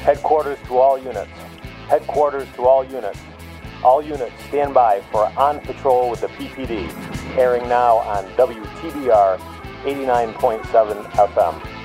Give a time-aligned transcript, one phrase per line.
[0.00, 1.30] Headquarters to all units.
[1.88, 3.18] Headquarters to all units.
[3.84, 6.88] All units stand by for On Patrol with the PPD,
[7.36, 9.38] airing now on WTBR
[9.84, 11.79] 89.7 FM.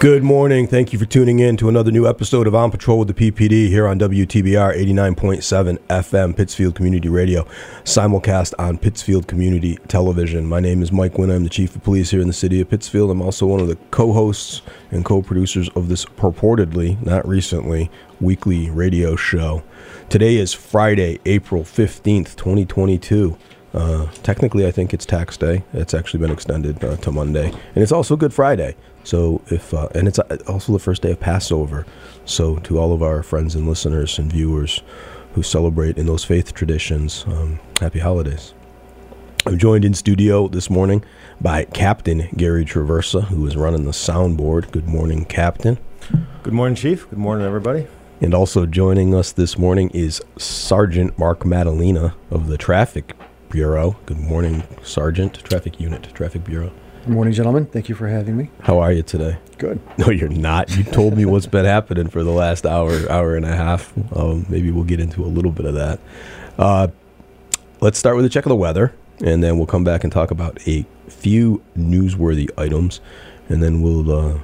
[0.00, 0.66] Good morning.
[0.66, 3.68] Thank you for tuning in to another new episode of On Patrol with the PPD
[3.68, 7.46] here on WTBR 89.7 FM, Pittsfield Community Radio,
[7.84, 10.46] simulcast on Pittsfield Community Television.
[10.46, 11.28] My name is Mike Wynn.
[11.28, 13.10] I'm the Chief of Police here in the city of Pittsfield.
[13.10, 17.90] I'm also one of the co hosts and co producers of this purportedly, not recently,
[18.22, 19.62] weekly radio show.
[20.08, 23.36] Today is Friday, April 15th, 2022.
[23.72, 25.62] Uh, technically, I think it's tax day.
[25.72, 28.74] It's actually been extended uh, to Monday, and it's also Good Friday.
[29.04, 31.86] So if uh, and it's uh, also the first day of Passover.
[32.24, 34.82] So to all of our friends and listeners and viewers
[35.34, 38.54] who celebrate in those faith traditions, um, happy holidays.
[39.46, 41.02] I'm joined in studio this morning
[41.40, 44.70] by Captain Gary Traversa, who is running the soundboard.
[44.70, 45.78] Good morning, Captain.
[46.42, 47.08] Good morning, Chief.
[47.08, 47.86] Good morning, everybody.
[48.20, 53.16] And also joining us this morning is Sergeant Mark Madalena of the Traffic
[53.50, 53.96] Bureau.
[54.06, 56.72] Good morning, Sergeant, Traffic Unit, Traffic Bureau.
[57.04, 57.66] Good morning, gentlemen.
[57.66, 58.50] Thank you for having me.
[58.60, 59.38] How are you today?
[59.58, 59.80] Good.
[59.98, 60.74] No, you're not.
[60.76, 63.92] You told me what's been happening for the last hour, hour and a half.
[64.16, 65.98] Um, maybe we'll get into a little bit of that.
[66.58, 66.88] Uh,
[67.80, 70.30] let's start with a check of the weather, and then we'll come back and talk
[70.30, 73.00] about a few newsworthy items,
[73.48, 74.38] and then we'll uh,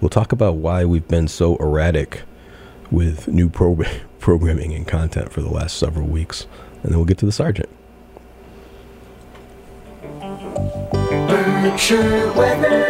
[0.00, 2.22] we'll talk about why we've been so erratic
[2.90, 3.78] with new pro-
[4.18, 6.46] programming and content for the last several weeks,
[6.82, 7.68] and then we'll get to the sergeant.
[11.64, 12.84] Weather.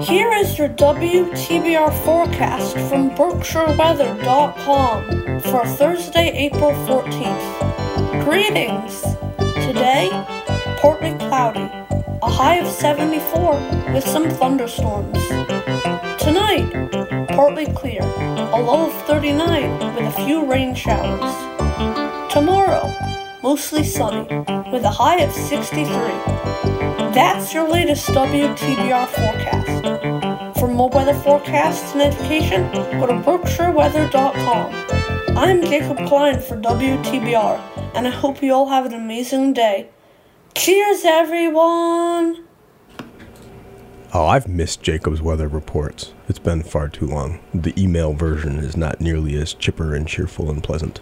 [0.00, 8.24] Here is your WTBR forecast from BerkshireWeather.com for Thursday, April 14th.
[8.24, 9.02] Greetings!
[9.66, 10.08] Today,
[10.80, 11.68] partly cloudy,
[12.22, 13.60] a high of 74
[13.92, 15.28] with some thunderstorms.
[16.18, 16.72] Tonight,
[17.28, 21.34] partly clear, a low of 39 with a few rain showers.
[22.32, 22.94] Tomorrow,
[23.46, 24.26] mostly sunny,
[24.72, 25.86] with a high of 63.
[27.14, 30.58] That's your latest WTBR forecast.
[30.58, 32.68] For more weather forecasts and education,
[32.98, 35.38] go to BerkshireWeather.com.
[35.38, 37.60] I'm Jacob Klein for WTBR,
[37.94, 39.90] and I hope you all have an amazing day.
[40.56, 42.44] Cheers, everyone!
[44.12, 46.14] Oh, I've missed Jacob's weather reports.
[46.28, 47.38] It's been far too long.
[47.54, 51.00] The email version is not nearly as chipper and cheerful and pleasant.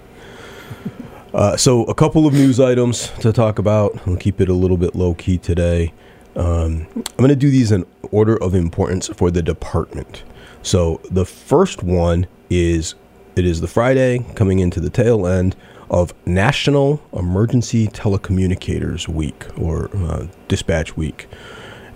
[1.34, 4.06] Uh, so, a couple of news items to talk about.
[4.06, 5.92] We'll keep it a little bit low key today.
[6.36, 10.22] Um, I'm going to do these in order of importance for the department.
[10.62, 12.94] So, the first one is
[13.34, 15.56] it is the Friday coming into the tail end
[15.90, 21.26] of National Emergency Telecommunicators Week or uh, Dispatch Week.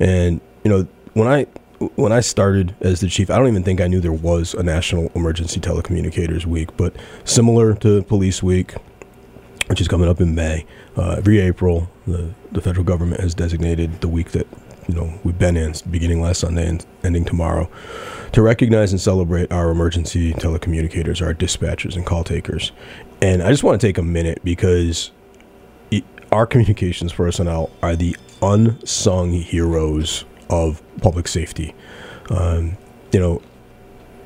[0.00, 1.44] And, you know, when I
[1.94, 4.64] when I started as the chief, I don't even think I knew there was a
[4.64, 8.74] National Emergency Telecommunicators Week, but similar to Police Week,
[9.68, 10.66] which is coming up in May.
[10.96, 14.46] Uh, every April, the, the federal government has designated the week that
[14.88, 17.70] you know we've been in, beginning last Sunday and ending tomorrow,
[18.32, 22.72] to recognize and celebrate our emergency telecommunicators, our dispatchers and call takers.
[23.20, 25.10] And I just want to take a minute because
[25.90, 31.74] it, our communications personnel are the unsung heroes of public safety.
[32.30, 32.76] Um,
[33.12, 33.42] you know,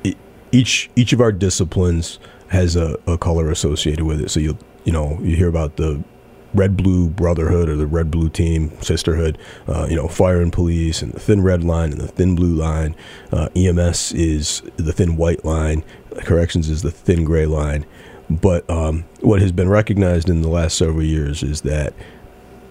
[0.03, 0.17] it,
[0.51, 4.29] each each of our disciplines has a, a color associated with it.
[4.29, 6.03] So you you know, you hear about the
[6.53, 11.01] red blue brotherhood or the red blue team sisterhood, uh, you know, fire and police
[11.01, 12.95] and the thin red line and the thin blue line.
[13.31, 15.83] Uh, EMS is the thin white line.
[16.19, 17.85] Corrections is the thin gray line.
[18.29, 21.93] But um, what has been recognized in the last several years is that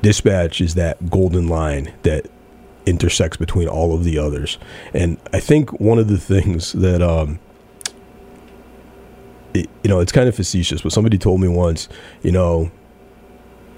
[0.00, 2.26] dispatch is that golden line that
[2.86, 4.58] intersects between all of the others.
[4.92, 7.38] And I think one of the things that um,
[9.54, 11.88] it, you know, it's kind of facetious, but somebody told me once,
[12.22, 12.70] you know,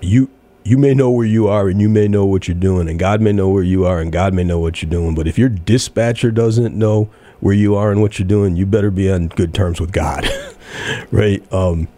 [0.01, 0.31] you
[0.67, 3.21] you may know where you are and you may know what you're doing, and God
[3.21, 5.15] may know where you are and God may know what you're doing.
[5.15, 7.11] But if your dispatcher doesn't know
[7.41, 10.27] where you are and what you're doing, you better be on good terms with God,
[11.11, 11.43] right?
[11.53, 11.89] Um,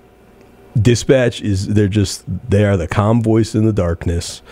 [0.81, 4.43] dispatch is they're just they are the calm voice in the darkness.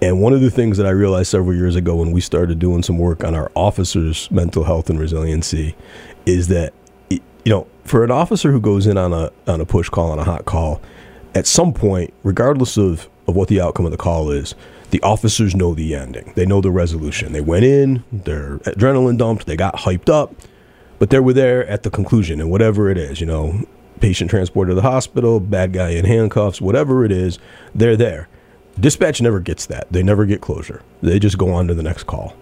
[0.00, 2.84] And one of the things that I realized several years ago when we started doing
[2.84, 5.74] some work on our officers' mental health and resiliency
[6.24, 6.72] is that
[7.44, 10.18] you know for an officer who goes in on a on a push call on
[10.18, 10.80] a hot call,
[11.34, 14.54] at some point, regardless of of what the outcome of the call is,
[14.90, 16.32] the officers know the ending.
[16.34, 17.32] They know the resolution.
[17.32, 20.34] They went in, their adrenaline dumped, they got hyped up,
[20.98, 23.66] but they were there at the conclusion, and whatever it is, you know,
[24.00, 27.38] patient transported to the hospital, bad guy in handcuffs, whatever it is,
[27.74, 28.28] they're there.
[28.80, 29.88] Dispatch never gets that.
[29.90, 30.82] They never get closure.
[31.02, 32.34] They just go on to the next call.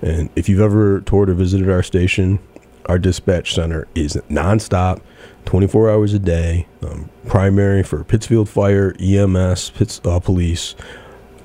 [0.00, 2.40] And if you've ever toured or visited our station,
[2.86, 5.00] our dispatch center is nonstop,
[5.44, 10.74] 24 hours a day, um, primary for Pittsfield Fire, EMS, Pitts, uh, police,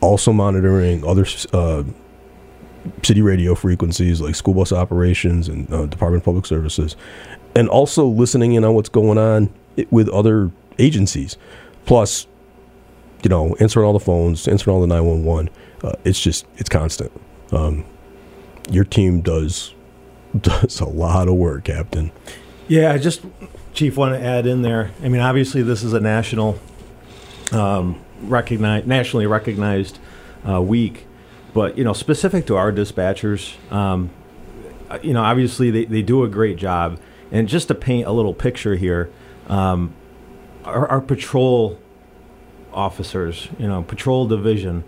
[0.01, 1.83] also monitoring other uh,
[3.03, 6.95] city radio frequencies like school bus operations and uh, Department of Public Services,
[7.55, 9.53] and also listening in on what's going on
[9.89, 11.37] with other agencies.
[11.85, 12.27] Plus,
[13.23, 15.49] you know, answering all the phones, answering all the 911.
[15.83, 17.11] Uh, it's just, it's constant.
[17.51, 17.85] Um,
[18.69, 19.73] your team does
[20.41, 22.11] does a lot of work, Captain.
[22.67, 23.21] Yeah, I just,
[23.73, 24.91] Chief, want to add in there.
[25.03, 26.59] I mean, obviously, this is a national,
[27.51, 29.99] um, recognized, nationally recognized
[30.47, 31.05] uh, week,
[31.53, 34.09] but you know, specific to our dispatchers, um,
[34.89, 36.99] uh, you know, obviously they, they do a great job.
[37.31, 39.11] And just to paint a little picture here,
[39.47, 39.93] um,
[40.63, 41.79] our, our patrol
[42.73, 44.83] officers, you know, patrol division,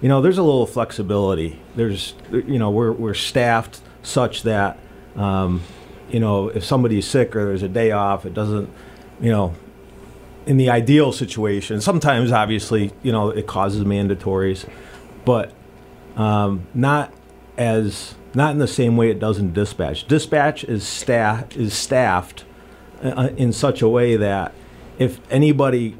[0.00, 1.60] you know, there's a little flexibility.
[1.76, 4.78] There's, you know, we're, we're staffed such that,
[5.16, 5.62] um,
[6.10, 8.70] you know, if somebody's sick or there's a day off, it doesn't,
[9.20, 9.54] you know,
[10.46, 14.68] in the ideal situation, sometimes obviously, you know, it causes mandatories,
[15.24, 15.52] but
[16.16, 17.12] um, not
[17.56, 20.06] as not in the same way it does in dispatch.
[20.06, 22.44] Dispatch is staff is staffed
[23.02, 24.52] uh, in such a way that
[24.98, 25.96] if anybody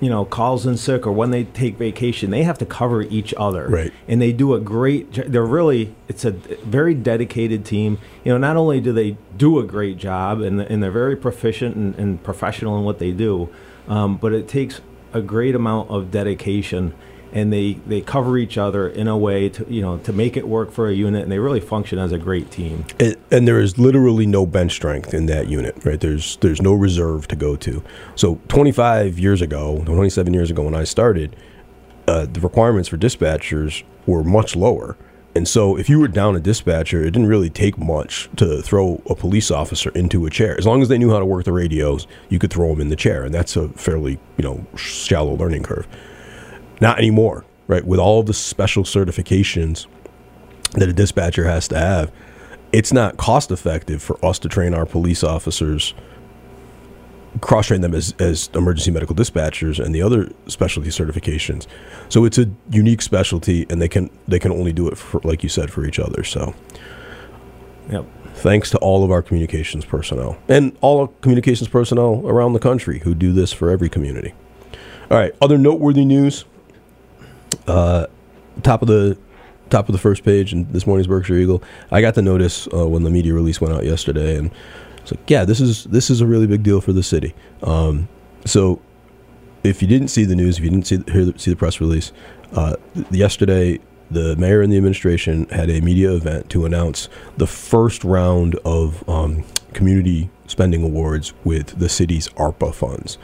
[0.00, 3.32] you know calls in sick or when they take vacation they have to cover each
[3.38, 3.92] other Right.
[4.06, 8.56] and they do a great they're really it's a very dedicated team you know not
[8.56, 12.76] only do they do a great job and, and they're very proficient and, and professional
[12.78, 13.48] in what they do
[13.88, 14.80] um, but it takes
[15.14, 16.92] a great amount of dedication
[17.36, 20.48] and they, they cover each other in a way to you know to make it
[20.48, 23.60] work for a unit and they really function as a great team And, and there
[23.60, 26.00] is literally no bench strength in that unit, right?
[26.00, 27.82] There's there's no reserve to go to.
[28.14, 31.36] So 25 years ago, 27 years ago when I started,
[32.08, 34.96] uh, the requirements for dispatchers were much lower.
[35.34, 39.02] And so if you were down a dispatcher, it didn't really take much to throw
[39.10, 40.56] a police officer into a chair.
[40.56, 42.88] As long as they knew how to work the radios, you could throw them in
[42.88, 45.86] the chair, and that's a fairly you know shallow learning curve.
[46.80, 47.84] Not anymore, right?
[47.84, 49.86] With all the special certifications
[50.72, 52.12] that a dispatcher has to have,
[52.72, 55.94] it's not cost effective for us to train our police officers,
[57.40, 61.66] cross train them as, as emergency medical dispatchers and the other specialty certifications.
[62.08, 65.42] So it's a unique specialty, and they can they can only do it for, like
[65.42, 66.24] you said, for each other.
[66.24, 66.54] So
[67.90, 68.04] yep
[68.36, 72.98] thanks to all of our communications personnel and all our communications personnel around the country
[72.98, 74.34] who do this for every community.
[75.10, 76.44] All right, other noteworthy news.
[77.66, 79.18] Top of the
[79.70, 81.62] top of the first page in this morning's Berkshire Eagle.
[81.90, 84.50] I got the notice uh, when the media release went out yesterday, and
[84.98, 87.34] it's like, yeah, this is this is a really big deal for the city.
[87.62, 88.08] Um,
[88.44, 88.80] so,
[89.64, 91.80] if you didn't see the news, if you didn't see hear the, see the press
[91.80, 92.12] release,
[92.52, 93.80] uh, th- yesterday
[94.10, 97.08] the mayor and the administration had a media event to announce
[97.38, 103.18] the first round of um, community spending awards with the city's ARPA funds.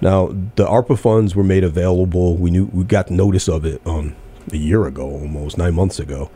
[0.00, 2.36] Now, the ARPA funds were made available.
[2.36, 4.14] We knew we got notice of it um,
[4.52, 6.30] a year ago, almost nine months ago,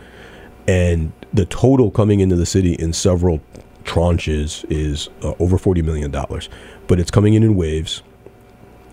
[0.66, 3.40] and the total coming into the city in several
[3.84, 6.48] tranches is uh, over forty million dollars.
[6.86, 8.02] But it's coming in in waves.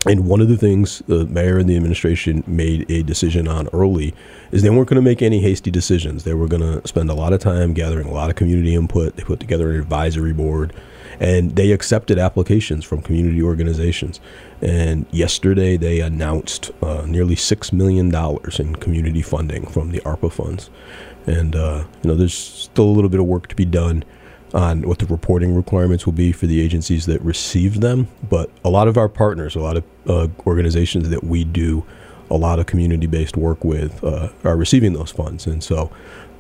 [0.06, 4.14] And one of the things the mayor and the administration made a decision on early
[4.50, 6.24] is they weren't going to make any hasty decisions.
[6.24, 9.18] They were going to spend a lot of time gathering a lot of community input.
[9.18, 10.74] They put together an advisory board
[11.20, 14.20] and they accepted applications from community organizations.
[14.62, 18.14] And yesterday they announced uh, nearly $6 million
[18.60, 20.70] in community funding from the ARPA funds.
[21.28, 24.04] And, uh, you know, there's still a little bit of work to be done
[24.54, 28.08] on what the reporting requirements will be for the agencies that receive them.
[28.28, 31.86] But a lot of our partners, a lot of uh, organizations that we do
[32.32, 35.48] a lot of community based work with, uh, are receiving those funds.
[35.48, 35.92] And so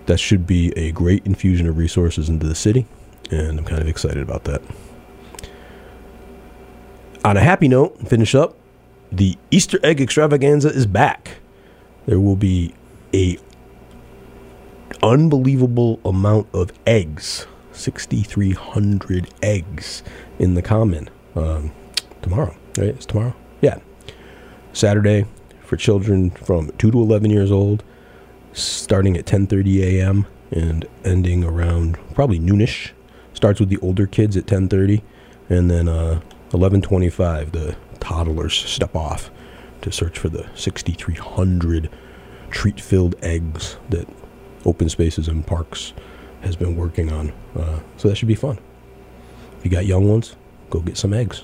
[0.06, 2.86] that should be a great infusion of resources into the city.
[3.32, 4.62] And I'm kind of excited about that.
[7.24, 8.56] On a happy note, finish up.
[9.12, 11.38] The Easter egg extravaganza is back.
[12.06, 12.74] There will be
[13.14, 13.38] a
[15.04, 17.48] unbelievable amount of eggs
[17.80, 20.04] 6,300 eggs
[20.38, 21.72] in the common um,
[22.22, 22.56] tomorrow.
[22.78, 22.90] Right?
[22.90, 23.34] It's tomorrow?
[23.62, 23.80] Yeah.
[24.74, 25.26] Saturday
[25.62, 27.84] for children from 2 to 11 years old,
[28.54, 30.28] starting at 10.30 a.m.
[30.52, 32.92] and ending around probably noonish.
[33.40, 35.02] Starts with the older kids at 10.30
[35.48, 36.20] and then uh,
[36.50, 39.32] 11.25 the toddlers step off
[39.82, 41.90] to search for the 6,300
[42.50, 44.10] treat-filled eggs that
[44.66, 45.94] open spaces and parks
[46.42, 47.32] has been working on.
[47.56, 48.60] Uh, so that should be fun.
[49.58, 50.36] If you got young ones,
[50.70, 51.44] go get some eggs.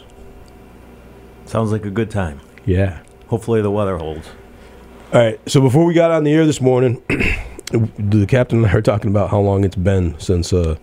[1.46, 3.00] sounds like a good time Yeah.
[3.28, 4.28] hopefully the weather holds
[5.14, 5.40] All right.
[5.50, 7.02] So before we got on the air this morning,
[7.72, 10.76] the captain and I are talking about how long it's been since uh,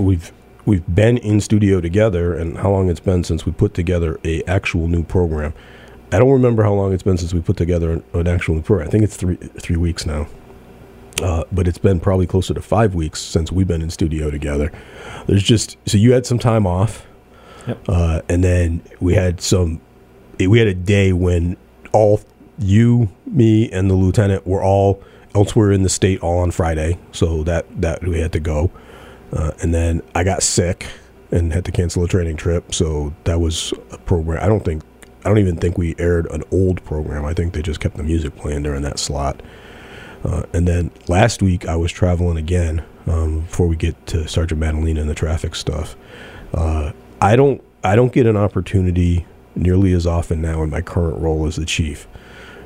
[0.00, 0.32] we've
[0.66, 4.42] we've been in studio together, and how long it's been since we put together a
[4.44, 5.52] actual new program.
[6.12, 8.62] I don't remember how long it's been since we put together an, an actual new
[8.62, 8.88] program.
[8.88, 10.26] I think it's three three weeks now.
[11.22, 14.72] Uh, but it's been probably closer to five weeks since we've been in studio together.
[15.26, 17.06] There's just so you had some time off,
[17.66, 17.78] Yep.
[17.88, 19.80] uh, and then we had some.
[20.38, 21.58] We had a day when
[21.92, 22.22] all
[22.58, 25.02] you, me, and the lieutenant were all
[25.34, 26.98] elsewhere in the state, all on Friday.
[27.12, 28.70] So that that we had to go,
[29.32, 30.86] uh, and then I got sick
[31.30, 32.74] and had to cancel a training trip.
[32.74, 34.42] So that was a program.
[34.42, 34.82] I don't think.
[35.22, 37.26] I don't even think we aired an old program.
[37.26, 39.42] I think they just kept the music playing during that slot.
[40.24, 44.60] Uh, and then last week I was traveling again um, before we get to Sergeant
[44.60, 45.94] Madalena and the traffic stuff.
[46.54, 51.18] Uh, I don't I don't get an opportunity nearly as often now in my current
[51.18, 52.06] role as the chief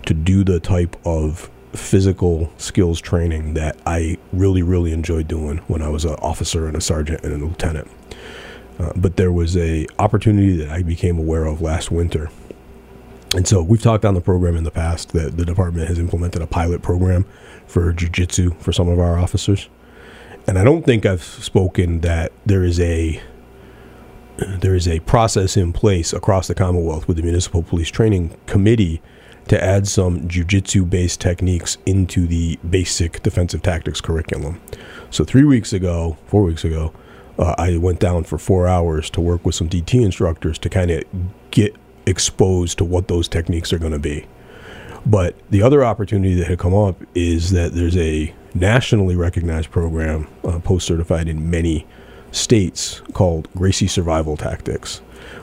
[0.07, 5.83] to do the type of physical skills training that I really really enjoyed doing when
[5.83, 7.91] I was an officer and a sergeant and a lieutenant.
[8.79, 12.31] Uh, but there was a opportunity that I became aware of last winter
[13.35, 16.41] and so we've talked on the program in the past that the department has implemented
[16.41, 17.27] a pilot program
[17.67, 19.69] for jujitsu for some of our officers.
[20.47, 23.21] And I don't think I've spoken that there is a
[24.37, 29.01] there is a process in place across the Commonwealth with the Municipal Police Training Committee
[29.49, 34.61] to add some jujitsu based techniques into the basic defensive tactics curriculum.
[35.11, 36.93] So three weeks ago, four weeks ago,
[37.39, 40.91] uh, I went down for four hours to work with some DT instructors to kind
[40.91, 41.05] of
[41.51, 41.75] get
[42.07, 44.27] exposed to what those techniques are going to be.
[45.07, 50.29] But the other opportunity that had come up is that there's a nationally recognized program,
[50.45, 51.87] uh, post certified in many
[52.33, 54.99] states, called Gracie Survival Tactics,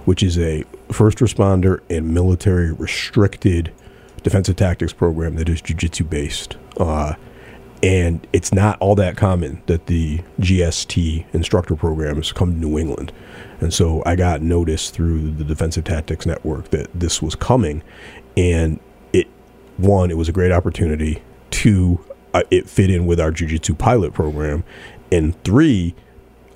[0.06, 3.72] which is a first responder and military restricted
[4.24, 6.58] defensive tactics program that is jiu-jitsu based.
[6.78, 7.16] Uh,
[7.84, 13.12] and it's not all that common that the GST instructor programs come to New England.
[13.60, 17.82] And so I got notice through the Defensive Tactics Network that this was coming.
[18.38, 18.80] And
[19.14, 19.28] it,
[19.78, 21.24] one, it was a great opportunity.
[21.50, 24.64] Two, uh, it fit in with our Jiu Jitsu pilot program.
[25.12, 25.96] And three,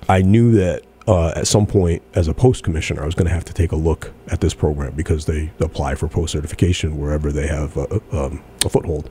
[0.08, 3.32] I knew that uh, at some point as a post commissioner, I was going to
[3.32, 7.30] have to take a look at this program because they apply for post certification wherever
[7.30, 9.08] they have a, um, a foothold.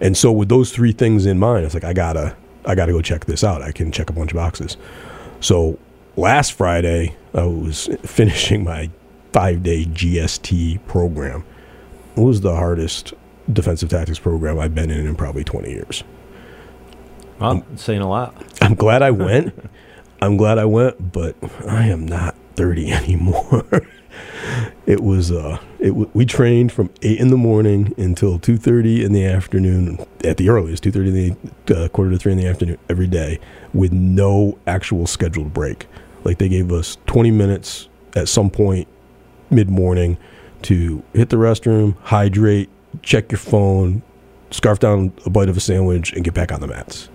[0.00, 3.02] And so with those three things in mind, it's like I gotta I gotta go
[3.02, 3.62] check this out.
[3.62, 4.76] I can check a bunch of boxes.
[5.40, 5.78] So
[6.16, 8.90] last Friday, I was finishing my
[9.32, 11.44] five day GST program.
[12.16, 13.12] It was the hardest
[13.52, 16.04] defensive tactics program I've been in in probably 20 years.
[17.72, 18.34] It's saying a lot.
[18.60, 19.54] I'm glad I went.
[20.20, 23.64] I'm glad I went, but I am not 30 anymore.
[24.86, 29.12] it was uh it w- we trained from 8 in the morning until 2:30 in
[29.12, 31.14] the afternoon at the earliest 2:30 in
[31.66, 33.38] the uh, quarter to 3 in the afternoon every day
[33.72, 35.86] with no actual scheduled break.
[36.24, 38.88] Like they gave us 20 minutes at some point
[39.50, 40.18] mid-morning
[40.62, 42.68] to hit the restroom, hydrate,
[43.02, 44.02] check your phone,
[44.50, 47.08] scarf down a bite of a sandwich and get back on the mats.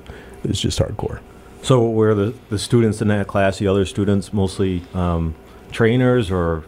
[0.46, 1.20] It's just hardcore.
[1.64, 5.34] So were the, the students in that class, the other students, mostly um,
[5.72, 6.66] trainers or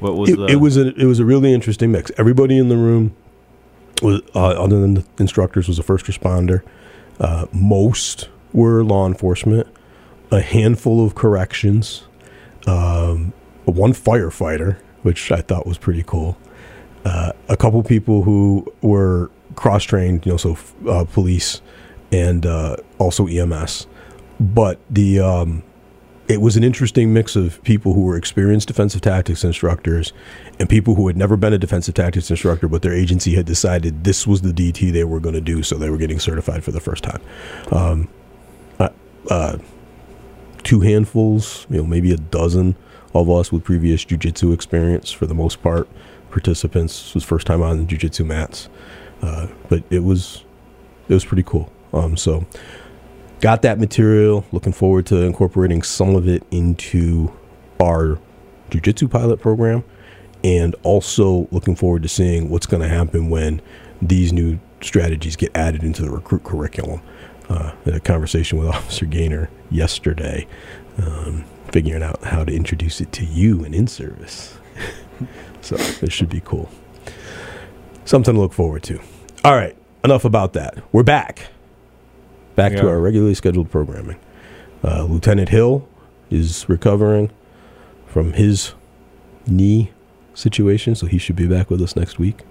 [0.00, 0.46] what was it, the...
[0.46, 2.10] it was a it was a really interesting mix.
[2.18, 3.14] Everybody in the room
[4.02, 6.62] was uh, other than the instructors was a first responder.
[7.20, 9.68] Uh, most were law enforcement.
[10.32, 12.04] A handful of corrections.
[12.66, 13.32] Um,
[13.64, 16.36] one firefighter, which I thought was pretty cool.
[17.04, 20.58] Uh, a couple people who were cross trained, you know, so
[20.88, 21.62] uh, police
[22.10, 23.86] and uh, also EMS.
[24.40, 25.62] But the um,
[26.28, 30.12] it was an interesting mix of people who were experienced defensive tactics instructors
[30.60, 34.04] and people who had never been a defensive tactics instructor, but their agency had decided
[34.04, 36.70] this was the DT they were going to do, so they were getting certified for
[36.70, 37.22] the first time.
[37.72, 38.08] Um,
[38.78, 38.90] uh,
[39.30, 39.58] uh,
[40.64, 42.76] two handfuls, you know, maybe a dozen
[43.14, 45.88] of us with previous jujitsu experience, for the most part,
[46.30, 48.68] participants was first time on jujitsu mats,
[49.22, 50.44] uh, but it was
[51.08, 51.72] it was pretty cool.
[51.94, 52.46] Um, so
[53.40, 54.44] got that material.
[54.52, 57.32] Looking forward to incorporating some of it into
[57.80, 58.18] our
[58.70, 59.84] jujitsu pilot program,
[60.44, 63.60] and also looking forward to seeing what's going to happen when
[64.00, 67.00] these new strategies get added into the recruit curriculum.
[67.48, 70.46] Uh, a conversation with Officer Gaynor yesterday,
[70.98, 74.58] um, figuring out how to introduce it to you and in service.
[75.62, 76.68] so it should be cool.
[78.04, 79.00] Something to look forward to.
[79.44, 80.82] All right, enough about that.
[80.92, 81.48] We're back
[82.58, 84.18] back to our regularly scheduled programming.
[84.82, 85.88] Uh, Lieutenant Hill
[86.28, 87.30] is recovering
[88.06, 88.74] from his
[89.46, 89.92] knee
[90.34, 92.42] situation, so he should be back with us next week.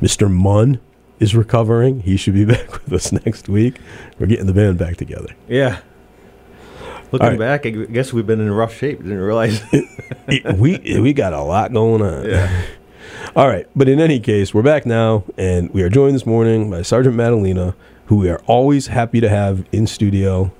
[0.00, 0.30] Mr.
[0.30, 0.80] Munn
[1.20, 2.00] is recovering.
[2.00, 3.78] He should be back with us next week.
[4.18, 5.34] We're getting the band back together.
[5.46, 5.80] Yeah.
[7.12, 7.38] Looking right.
[7.38, 8.98] back, I guess we've been in rough shape.
[8.98, 9.62] Didn't realize.
[9.72, 12.28] It- we we got a lot going on.
[12.28, 12.64] yeah.
[13.36, 16.70] All right, but in any case, we're back now, and we are joined this morning
[16.70, 17.74] by Sergeant Madalena,
[18.08, 20.52] who we are always happy to have in studio,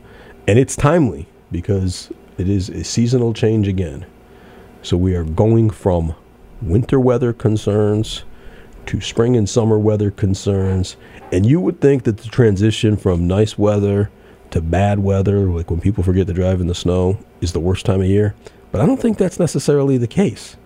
[0.46, 4.06] and it's timely because it is a seasonal change again.
[4.82, 6.14] So we are going from
[6.62, 8.24] winter weather concerns
[8.86, 10.96] to spring and summer weather concerns,
[11.32, 14.10] and you would think that the transition from nice weather
[14.50, 17.84] to bad weather, like when people forget to drive in the snow, is the worst
[17.84, 18.34] time of year.
[18.72, 20.56] But I don't think that's necessarily the case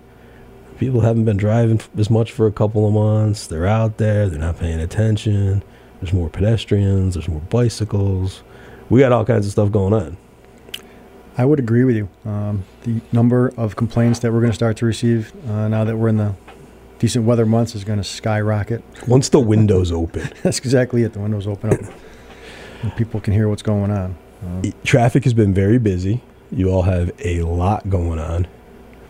[0.83, 3.47] people haven't been driving as much for a couple of months.
[3.47, 5.63] They're out there, they're not paying attention.
[6.03, 8.43] There's more pedestrians, there's more bicycles.
[8.91, 10.17] We got all kinds of stuff going on.
[11.39, 12.09] I would agree with you.
[12.25, 15.97] Um, the number of complaints that we're going to start to receive uh, now that
[15.97, 16.35] we're in the
[16.99, 18.83] decent weather months is going to skyrocket.
[19.07, 21.13] Once the windows open, That's exactly it.
[21.13, 21.81] The windows open up,
[22.83, 24.17] and people can hear what's going on.
[24.45, 26.21] Um, traffic has been very busy.
[26.51, 28.49] You all have a lot going on.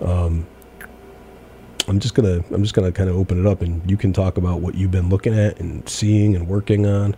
[0.02, 0.46] Um,
[1.88, 4.36] I'm just gonna I'm just gonna kind of open it up, and you can talk
[4.36, 7.16] about what you've been looking at and seeing and working on.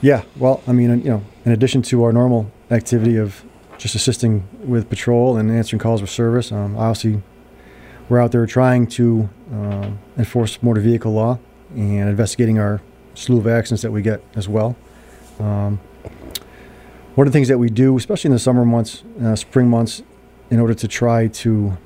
[0.00, 3.42] Yeah, well, I mean, you know, in addition to our normal activity of
[3.78, 7.22] just assisting with patrol and answering calls for service, um, obviously
[8.08, 11.38] we're out there trying to um, enforce motor vehicle law
[11.74, 12.82] and investigating our
[13.14, 14.76] slew of accidents that we get as well.
[15.38, 15.80] Um,
[17.14, 20.02] one of the things that we do, especially in the summer months, uh, spring months,
[20.50, 21.76] in order to try to,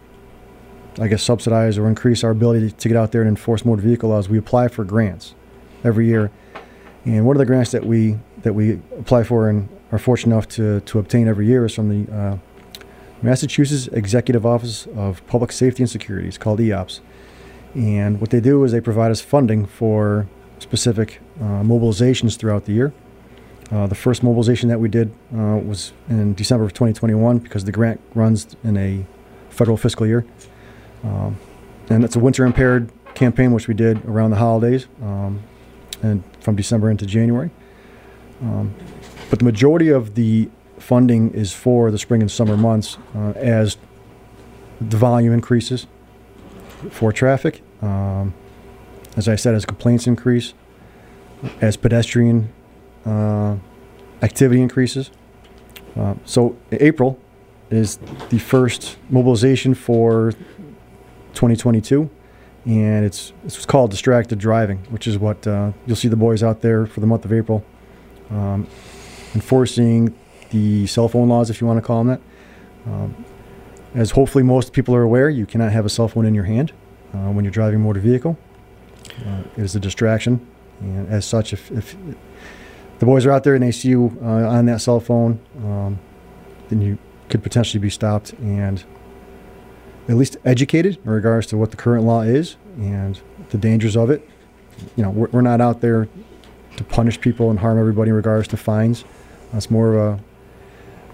[1.00, 4.10] I guess, subsidize or increase our ability to get out there and enforce motor vehicle
[4.10, 5.34] laws, we apply for grants
[5.84, 6.30] every year.
[7.04, 10.48] And one of the grants that we that we apply for and are fortunate enough
[10.48, 12.36] to, to obtain every year is from the uh,
[13.22, 16.28] Massachusetts Executive Office of Public Safety and Security.
[16.28, 17.00] It's called EOPS.
[17.74, 20.26] And what they do is they provide us funding for
[20.58, 22.92] specific uh, mobilizations throughout the year.
[23.70, 27.72] Uh, the first mobilization that we did uh, was in December of 2021 because the
[27.72, 29.04] grant runs in a
[29.50, 30.24] federal fiscal year.
[31.04, 31.38] Um,
[31.90, 34.86] and it's a winter impaired campaign, which we did around the holidays.
[35.02, 35.42] Um,
[36.02, 37.50] and from December into January.
[38.40, 38.74] Um,
[39.30, 43.76] but the majority of the funding is for the spring and summer months uh, as
[44.80, 45.86] the volume increases
[46.90, 47.62] for traffic.
[47.82, 48.34] Um,
[49.16, 50.54] as I said, as complaints increase,
[51.60, 52.52] as pedestrian
[53.08, 53.56] uh,
[54.22, 55.10] activity increases.
[55.96, 57.18] Uh, so April
[57.70, 57.98] is
[58.30, 60.32] the first mobilization for
[61.34, 62.10] 2022
[62.66, 66.60] and it's it's called distracted driving, which is what uh, you'll see the boys out
[66.60, 67.64] there for the month of April,
[68.30, 68.66] um,
[69.34, 70.14] enforcing
[70.50, 72.20] the cell phone laws, if you want to call them that.
[72.90, 73.24] Um,
[73.94, 76.72] as hopefully most people are aware, you cannot have a cell phone in your hand
[77.14, 78.36] uh, when you're driving a motor vehicle.
[79.26, 80.46] Uh, it is a distraction,
[80.80, 81.96] and as such, if, if
[82.98, 85.98] the boys are out there and they see you uh, on that cell phone, um,
[86.68, 88.84] then you could potentially be stopped and
[90.08, 94.10] at least educated in regards to what the current law is and the dangers of
[94.10, 94.28] it.
[94.96, 96.08] You know, we're, we're not out there
[96.76, 99.04] to punish people and harm everybody in regards to fines.
[99.52, 100.22] That's more of a,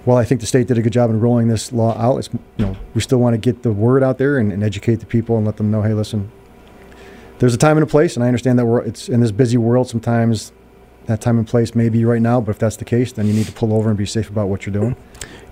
[0.04, 2.18] well, I think the state did a good job in rolling this law out.
[2.18, 4.96] It's, you know, we still want to get the word out there and, and educate
[4.96, 6.30] the people and let them know, hey, listen,
[7.38, 9.56] there's a time and a place, and I understand that we're, it's in this busy
[9.56, 9.88] world.
[9.88, 10.52] Sometimes
[11.06, 13.32] that time and place may be right now, but if that's the case, then you
[13.32, 14.96] need to pull over and be safe about what you're doing.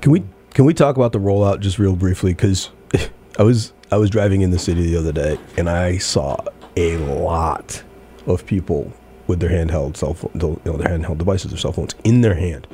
[0.01, 2.33] Can we can we talk about the rollout just real briefly?
[2.33, 2.71] Because
[3.39, 6.37] I was I was driving in the city the other day and I saw
[6.77, 7.83] a lot
[8.27, 8.93] of people
[9.27, 12.35] with their handheld cell phone, you know, their handheld devices or cell phones in their
[12.35, 12.67] hand,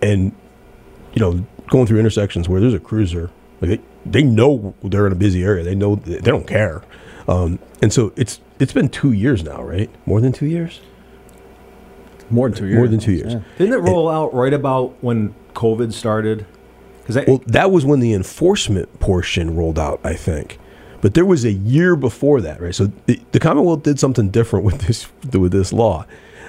[0.00, 0.32] and
[1.14, 3.30] you know, going through intersections where there's a cruiser,
[3.60, 5.64] like they, they know they're in a busy area.
[5.64, 6.82] They know they don't care,
[7.28, 9.90] um, and so it's it's been two years now, right?
[10.06, 10.80] More than two years.
[12.30, 12.76] More than two years.
[12.76, 13.34] More than two years.
[13.34, 13.40] Yeah.
[13.58, 16.46] Didn't it roll out right about when COVID started?
[17.06, 20.58] Because Well, that was when the enforcement portion rolled out, I think.
[21.00, 22.74] But there was a year before that, right?
[22.74, 26.06] So the, the Commonwealth did something different with this with this law.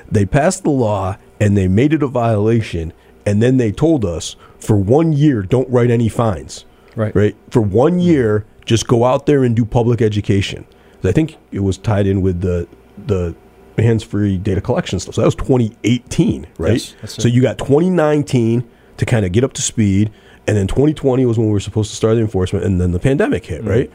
[0.10, 2.94] They passed the law and they made it a violation,
[3.26, 6.66] and then they told us for one year don't write any fines.
[6.96, 7.16] Right.
[7.16, 7.36] Right.
[7.50, 10.66] For one year, just go out there and do public education.
[11.04, 12.68] I think it was tied in with the
[13.08, 13.36] the
[13.82, 15.16] hands-free data collection stuff.
[15.16, 16.96] So that was 2018, right?
[17.02, 18.68] Yes, so you got 2019
[18.98, 20.12] to kind of get up to speed,
[20.48, 23.00] and then 2020 was when we were supposed to start the enforcement, and then the
[23.00, 23.70] pandemic hit, mm-hmm.
[23.70, 23.92] right?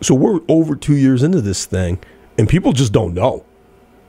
[0.00, 1.98] So we're over two years into this thing,
[2.38, 3.44] and people just don't know.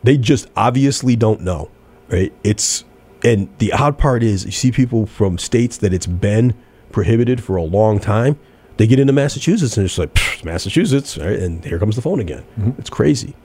[0.04, 1.72] They just obviously don't know,
[2.10, 2.34] right?
[2.44, 2.84] It's
[3.24, 6.54] and the odd part is you see people from states that it's been
[6.92, 8.40] prohibited for a long time.
[8.78, 11.40] They get into Massachusetts and it's like Massachusetts, right?
[11.40, 12.44] And here comes the phone again.
[12.60, 12.80] Mm-hmm.
[12.80, 13.36] It's crazy.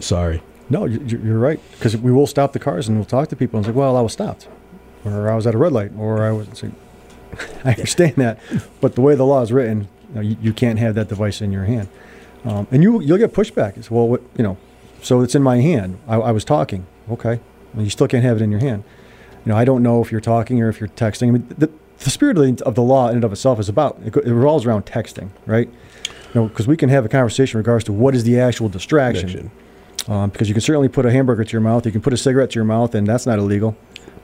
[0.00, 0.42] Sorry.
[0.70, 1.60] No, you- you- you're right.
[1.72, 4.00] Because we will stop the cars and we'll talk to people and say, well, I
[4.00, 4.48] was stopped.
[5.04, 5.92] Or I was at a red light.
[5.98, 6.62] Or I was.
[6.62, 6.72] Like,
[7.64, 8.38] I understand that.
[8.80, 11.40] But the way the law is written, you, know, you, you can't have that device
[11.42, 11.88] in your hand.
[12.44, 13.76] Um, and you, you'll get pushback.
[13.76, 14.56] It's, well, what, you know,
[15.02, 15.98] so it's in my hand.
[16.08, 16.86] I, I was talking.
[17.10, 17.40] Okay.
[17.74, 18.84] Well, you still can't have it in your hand.
[19.44, 21.28] You know, I don't know if you're talking or if you're texting.
[21.28, 23.68] I mean, the, the spirit of the, of the law in and of itself is
[23.68, 25.68] about, it, it revolves around texting, right?
[26.32, 28.68] You know, because we can have a conversation in regards to what is the actual
[28.70, 29.50] distraction Connection.
[30.08, 32.16] Um, because you can certainly put a hamburger to your mouth, you can put a
[32.16, 33.76] cigarette to your mouth, and that's not illegal.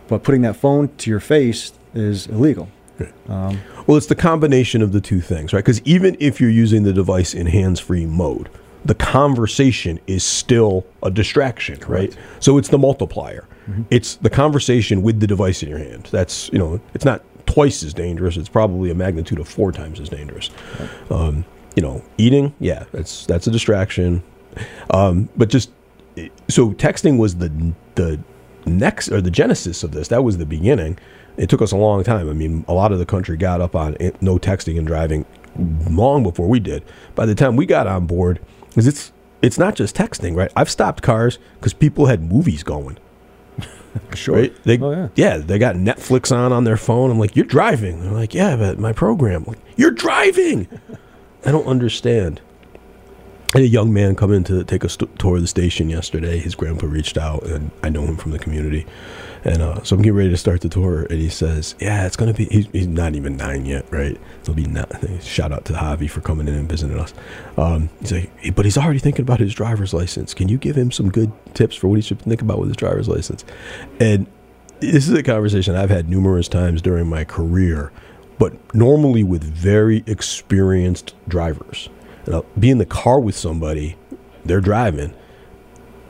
[0.08, 2.68] But putting that phone to your face is illegal.
[3.28, 5.60] Um, Well, it's the combination of the two things, right?
[5.64, 8.50] Because even if you're using the device in hands-free mode,
[8.84, 12.14] the conversation is still a distraction, right?
[12.40, 13.46] So it's the multiplier.
[13.88, 16.08] It's the conversation with the device in your hand.
[16.10, 18.36] That's you know, it's not twice as dangerous.
[18.36, 20.50] It's probably a magnitude of four times as dangerous.
[21.08, 21.44] Um,
[21.76, 24.22] you know, eating, yeah, that's that's a distraction.
[24.90, 25.70] Um, but just
[26.48, 28.20] so texting was the the
[28.66, 30.08] next or the genesis of this.
[30.08, 30.98] That was the beginning.
[31.36, 32.28] It took us a long time.
[32.28, 35.24] I mean, a lot of the country got up on it, no texting and driving
[35.88, 36.84] long before we did.
[37.14, 40.52] By the time we got on board, because it's it's not just texting, right?
[40.56, 42.98] I've stopped cars because people had movies going.
[44.14, 44.34] sure.
[44.36, 44.62] Right?
[44.64, 45.08] They, Oh, yeah.
[45.14, 47.10] yeah, they got Netflix on on their phone.
[47.10, 48.02] I'm like, you're driving.
[48.02, 49.44] They're like, yeah, but my program.
[49.46, 50.68] I'm like, you're driving.
[51.46, 52.40] I don't understand.
[53.52, 56.38] Had a young man come in to take a st- tour of the station yesterday.
[56.38, 58.86] His grandpa reached out, and I know him from the community.
[59.42, 62.14] And uh, so I'm getting ready to start the tour, and he says, "Yeah, it's
[62.14, 64.20] gonna be." He's, he's not even nine yet, right?
[64.44, 64.92] He'll be not.
[65.22, 67.12] Shout out to Javi for coming in and visiting us.
[67.56, 70.32] Um, he's like, but he's already thinking about his driver's license.
[70.32, 72.76] Can you give him some good tips for what he should think about with his
[72.76, 73.44] driver's license?
[73.98, 74.28] And
[74.78, 77.90] this is a conversation I've had numerous times during my career,
[78.38, 81.88] but normally with very experienced drivers.
[82.34, 83.96] I'll be in the car with somebody,
[84.44, 85.14] they're driving,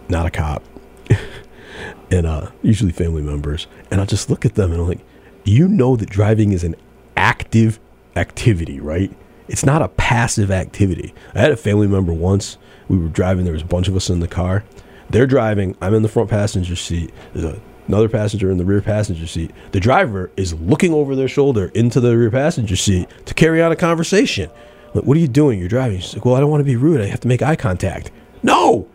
[0.09, 0.63] not a cop,
[2.11, 5.05] and uh, usually family members, and I'll just look at them and I'm like,
[5.45, 6.77] you know that driving is an
[7.17, 7.81] active
[8.17, 9.13] activity, right?
[9.49, 11.13] It's not a passive activity.
[11.35, 12.57] I had a family member once.
[12.89, 13.45] We were driving.
[13.45, 14.65] There was a bunch of us in the car.
[15.09, 15.77] They're driving.
[15.81, 17.13] I'm in the front passenger seat.
[17.35, 19.51] There's another passenger in the rear passenger seat.
[19.73, 23.73] The driver is looking over their shoulder into the rear passenger seat to carry on
[23.73, 24.51] a conversation.
[24.93, 25.59] What are you doing?
[25.59, 26.01] You're driving.
[26.01, 27.01] She's like, well, I don't want to be rude.
[27.01, 28.11] I have to make eye contact.
[28.43, 28.89] No,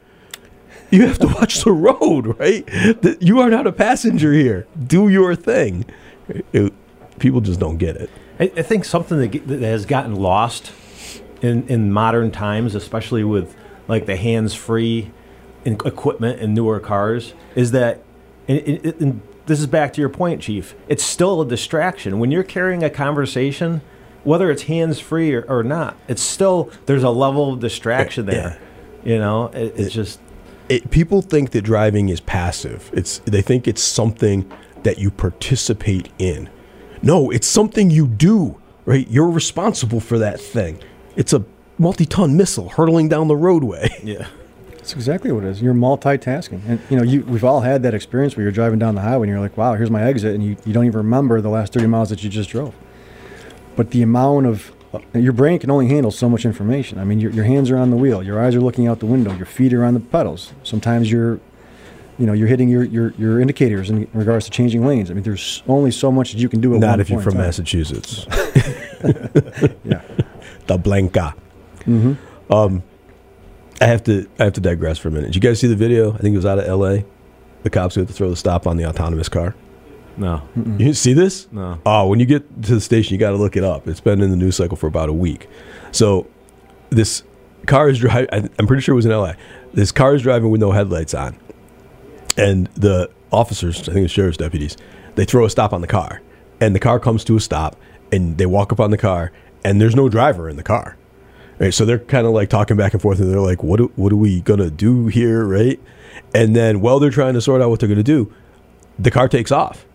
[0.91, 2.67] you have to watch the road, right?
[3.21, 4.67] You are not a passenger here.
[4.87, 5.85] Do your thing.
[6.53, 6.73] It-
[7.19, 8.09] people just don't get it.
[8.41, 10.73] I, I think something that, that has gotten lost
[11.41, 13.55] in, in modern times, especially with
[13.87, 15.11] like the hands-free
[15.63, 18.03] equipment in newer cars, is that,
[18.49, 20.75] and, and, and this is back to your point, Chief.
[20.89, 23.81] It's still a distraction when you're carrying a conversation,
[24.25, 25.95] whether it's hands-free or, or not.
[26.07, 28.59] It's still there's a level of distraction there.
[29.03, 30.19] You know, it, it's just
[30.67, 32.89] it, people think that driving is passive.
[32.93, 34.51] It's they think it's something
[34.83, 36.49] that you participate in.
[37.01, 38.59] No, it's something you do.
[38.85, 39.07] Right?
[39.07, 40.79] You're responsible for that thing.
[41.15, 41.43] It's a
[41.77, 43.89] multi-ton missile hurtling down the roadway.
[44.03, 44.27] yeah.
[44.69, 45.63] That's exactly what it is.
[45.63, 46.61] You're multitasking.
[46.67, 49.23] And, you know, you, we've all had that experience where you're driving down the highway
[49.23, 50.35] and you're like, wow, here's my exit.
[50.35, 52.75] And you, you don't even remember the last 30 miles that you just drove.
[53.75, 54.71] But the amount of,
[55.13, 56.99] your brain can only handle so much information.
[56.99, 59.05] I mean, your, your hands are on the wheel, your eyes are looking out the
[59.05, 60.53] window, your feet are on the pedals.
[60.63, 61.39] Sometimes you're,
[62.17, 65.11] you know, you're hitting your, your, your indicators in regards to changing lanes.
[65.11, 67.37] I mean, there's only so much that you can do at Not if you're from.
[67.37, 68.25] Massachusetts.
[69.83, 70.01] Yeah.
[70.67, 71.35] the Blanca.
[71.81, 72.51] Mm-hmm.
[72.51, 72.83] Um,
[73.81, 75.27] I have to I have to digress for a minute.
[75.27, 76.13] Did you guys see the video?
[76.13, 77.05] I think it was out of L.A.
[77.63, 79.55] The cops had to throw the stop on the autonomous car.
[80.17, 80.41] No.
[80.55, 81.51] You didn't see this?
[81.51, 81.79] No.
[81.85, 83.87] Oh, when you get to the station, you got to look it up.
[83.87, 85.47] It's been in the news cycle for about a week.
[85.91, 86.27] So
[86.89, 87.23] this
[87.67, 88.49] car is driving.
[88.57, 89.33] I'm pretty sure it was in LA.
[89.73, 91.35] This car is driving with no headlights on,
[92.37, 94.77] and the officers, I think the sheriff's deputies,
[95.15, 96.21] they throw a stop on the car,
[96.61, 97.75] and the car comes to a stop,
[98.11, 99.31] and they walk up on the car,
[99.63, 100.95] and there's no driver in the car.
[101.57, 103.77] Right, so they're kind of like talking back and forth, and they're like, "What?
[103.77, 105.79] do- What are we gonna do here?" Right,
[106.33, 108.31] and then while they're trying to sort out what they're gonna do,
[108.99, 109.85] the car takes off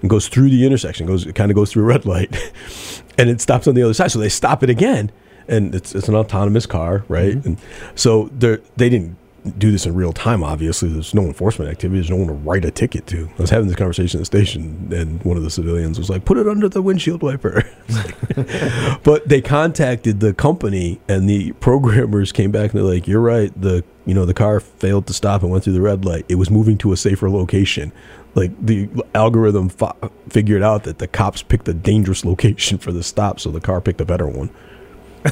[0.00, 2.30] and goes through the intersection, goes it kind of goes through a red light,
[3.18, 4.10] and it stops on the other side.
[4.10, 5.10] So they stop it again,
[5.46, 7.36] and it's it's an autonomous car, right?
[7.36, 7.48] Mm-hmm.
[7.48, 7.58] And
[7.94, 9.16] so they they didn't
[9.50, 10.42] do this in real time.
[10.42, 11.98] Obviously, there's no enforcement activity.
[11.98, 13.28] There's no one to write a ticket to.
[13.38, 16.24] I was having this conversation at the station, and one of the civilians was like,
[16.24, 17.62] "Put it under the windshield wiper."
[19.04, 23.52] but they contacted the company, and the programmers came back and they're like, "You're right.
[23.60, 26.24] The you know the car failed to stop and went through the red light.
[26.28, 27.92] It was moving to a safer location."
[28.34, 29.94] Like the algorithm fi-
[30.28, 33.80] figured out that the cops picked a dangerous location for the stop, so the car
[33.80, 34.50] picked a better one.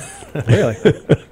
[0.49, 0.77] really.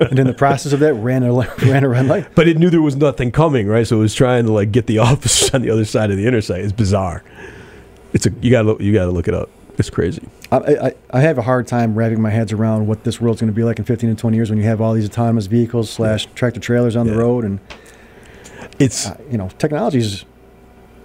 [0.00, 2.34] and in the process of that, ran a ran a red light.
[2.34, 3.86] But it knew there was nothing coming, right?
[3.86, 6.26] So it was trying to like get the officers on the other side of the
[6.26, 6.64] interstate.
[6.64, 7.22] It's bizarre.
[8.12, 9.48] It's a you gotta you gotta look it up.
[9.76, 10.22] It's crazy.
[10.52, 13.50] I, I, I have a hard time wrapping my heads around what this world's going
[13.52, 15.90] to be like in 15 and 20 years when you have all these autonomous vehicles
[15.90, 17.14] slash tractor trailers on Yeah.
[17.14, 17.58] the road, and
[18.78, 20.24] It's uh, you know, technology is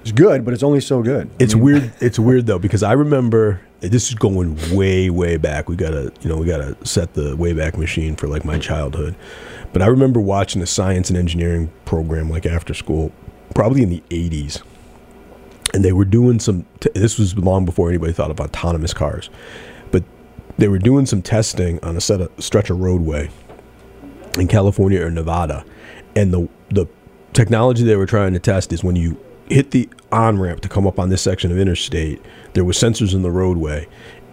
[0.06, 1.28] is good, but it's only so good.
[1.40, 1.94] I It's mean, weird.
[2.00, 5.70] It's weird though because I remember this is going way, way back.
[5.70, 9.16] We gotta, you know, we gotta set the wayback machine for like my childhood.
[9.72, 13.12] But I remember watching a science and engineering program like after school,
[13.56, 14.62] probably in the '80s,
[15.74, 16.66] and they were doing some.
[16.80, 19.30] T- this was long before anybody thought of autonomous cars,
[19.92, 20.04] but
[20.58, 23.30] they were doing some testing on a set of stretch of roadway
[24.38, 25.64] in California or Nevada,
[26.16, 26.86] and the the
[27.34, 30.88] technology they were trying to test is when you hit the on ramp to come
[30.88, 33.88] up on this section of interstate, there were sensors in the roadway,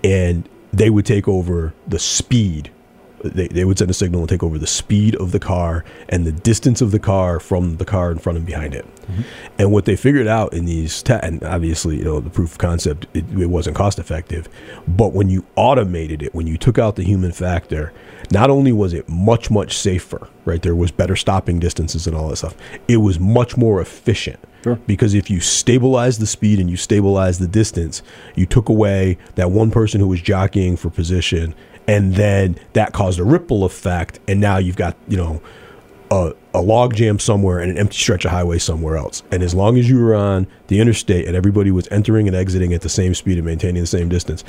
[0.04, 2.70] and they would take over the speed.
[3.24, 6.24] They, they would send a signal and take over the speed of the car and
[6.24, 8.84] the distance of the car from the car in front and behind it.
[8.84, 9.22] Mm-hmm.
[9.58, 12.58] And what they figured out in these, te- and obviously, you know, the proof of
[12.58, 14.48] concept, it, it wasn't cost effective.
[14.86, 17.92] But when you automated it, when you took out the human factor,
[18.30, 20.62] not only was it much, much safer, right?
[20.62, 22.54] There was better stopping distances and all that stuff.
[22.88, 24.38] It was much more efficient.
[24.62, 24.76] Sure.
[24.86, 28.02] Because if you stabilize the speed and you stabilize the distance,
[28.34, 31.54] you took away that one person who was jockeying for position,
[31.86, 35.40] and then that caused a ripple effect, and now you've got, you know,
[36.10, 39.22] a, a log jam somewhere and an empty stretch of highway somewhere else.
[39.30, 42.72] And as long as you were on the interstate and everybody was entering and exiting
[42.72, 44.44] at the same speed and maintaining the same distance,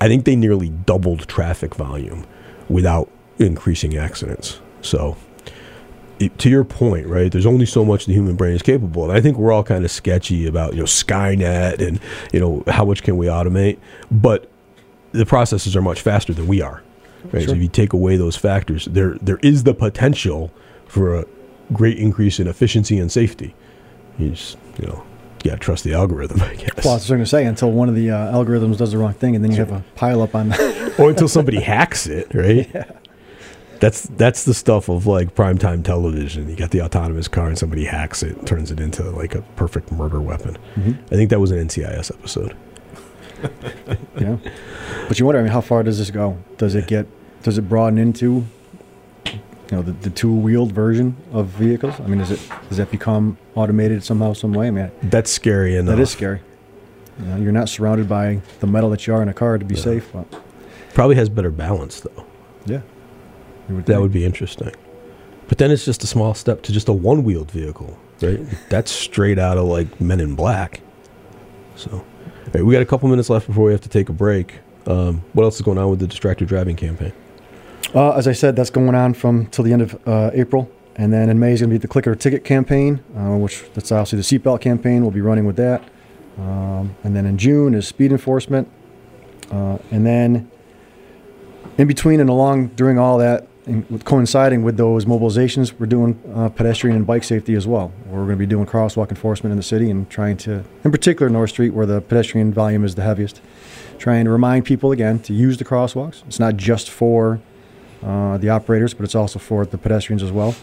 [0.00, 2.26] I think they nearly doubled traffic volume
[2.68, 3.08] without
[3.40, 4.60] increasing accidents.
[4.82, 5.16] So,
[6.18, 7.32] it, to your point, right?
[7.32, 9.84] There's only so much the human brain is capable, and I think we're all kind
[9.84, 11.98] of sketchy about you know Skynet and
[12.32, 13.78] you know how much can we automate,
[14.10, 14.48] but
[15.12, 16.82] the processes are much faster than we are.
[17.32, 17.44] Right?
[17.44, 20.52] So if you take away those factors, there there is the potential
[20.86, 21.24] for a
[21.72, 23.54] great increase in efficiency and safety.
[24.18, 25.02] You just you know
[25.42, 26.84] you got to trust the algorithm, I guess.
[26.84, 29.14] Well, I was going to say until one of the uh, algorithms does the wrong
[29.14, 30.52] thing, and then you have a pile up on.
[30.98, 32.70] or until somebody hacks it, right?
[33.80, 36.48] That's that's the stuff of like primetime television.
[36.48, 39.90] You got the autonomous car and somebody hacks it, turns it into like a perfect
[39.90, 40.58] murder weapon.
[40.76, 40.92] Mm-hmm.
[41.06, 42.54] I think that was an NCIS episode.
[44.20, 44.38] know,
[45.08, 46.38] but you wonder, I mean, how far does this go?
[46.58, 47.06] Does it get?
[47.42, 48.44] Does it broaden into?
[49.26, 51.98] You know, the, the two-wheeled version of vehicles.
[52.00, 54.66] I mean, does it does that become automated somehow, some way?
[54.66, 55.96] I mean, That's scary enough.
[55.96, 56.40] that is scary.
[57.20, 59.64] You know, you're not surrounded by the metal that you are in a car to
[59.64, 59.80] be Yeah.
[59.82, 60.10] safe.
[60.12, 60.26] But
[60.92, 62.26] Probably has better balance though.
[62.66, 62.80] yeah,
[63.72, 64.02] would That think.
[64.02, 64.72] would be interesting.
[65.48, 68.40] But then it's just a small step to just a one-wheeled vehicle, right?
[68.68, 70.80] That's straight out of like Men in Black.
[71.76, 72.04] So, all
[72.54, 74.60] right, we got a couple minutes left before we have to take a break.
[74.86, 77.12] Um, what else is going on with the distracted driving campaign?
[77.94, 81.12] Uh, as I said, that's going on from till the end of uh, April, and
[81.12, 84.18] then in May is going to be the clicker ticket campaign, uh, which that's obviously
[84.18, 85.02] the seatbelt campaign.
[85.02, 85.82] We'll be running with that,
[86.38, 88.70] um, and then in June is speed enforcement,
[89.50, 90.48] uh, and then
[91.78, 96.48] in between and along during all that, and coinciding with those mobilizations, we're doing uh,
[96.48, 97.92] pedestrian and bike safety as well.
[98.06, 101.28] We're going to be doing crosswalk enforcement in the city and trying to, in particular,
[101.30, 103.40] North Street, where the pedestrian volume is the heaviest,
[103.98, 106.22] trying to remind people again to use the crosswalks.
[106.26, 107.40] It's not just for
[108.02, 110.54] uh, the operators, but it's also for the pedestrians as well.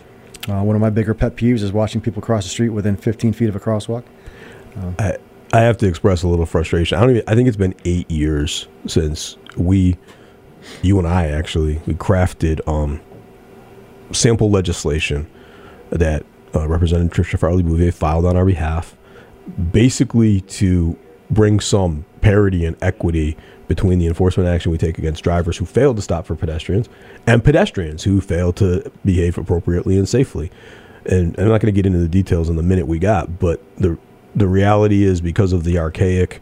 [0.49, 3.33] Uh, one of my bigger pet peeves is watching people cross the street within 15
[3.33, 4.03] feet of a crosswalk.
[4.97, 5.17] I,
[5.53, 6.97] I have to express a little frustration.
[6.97, 9.97] I don't even, I think it's been eight years since we,
[10.81, 13.01] you and I actually, we crafted um,
[14.11, 15.29] sample legislation
[15.89, 16.25] that
[16.55, 18.95] uh, Representative Tricia Farley Bouvier filed on our behalf,
[19.71, 20.97] basically to
[21.29, 25.93] bring some parity and equity between the enforcement action we take against drivers who fail
[25.93, 26.87] to stop for pedestrians
[27.25, 30.49] and pedestrians who fail to behave appropriately and safely.
[31.05, 33.61] And I'm not going to get into the details in the minute we got, but
[33.77, 33.97] the
[34.35, 36.41] the reality is because of the archaic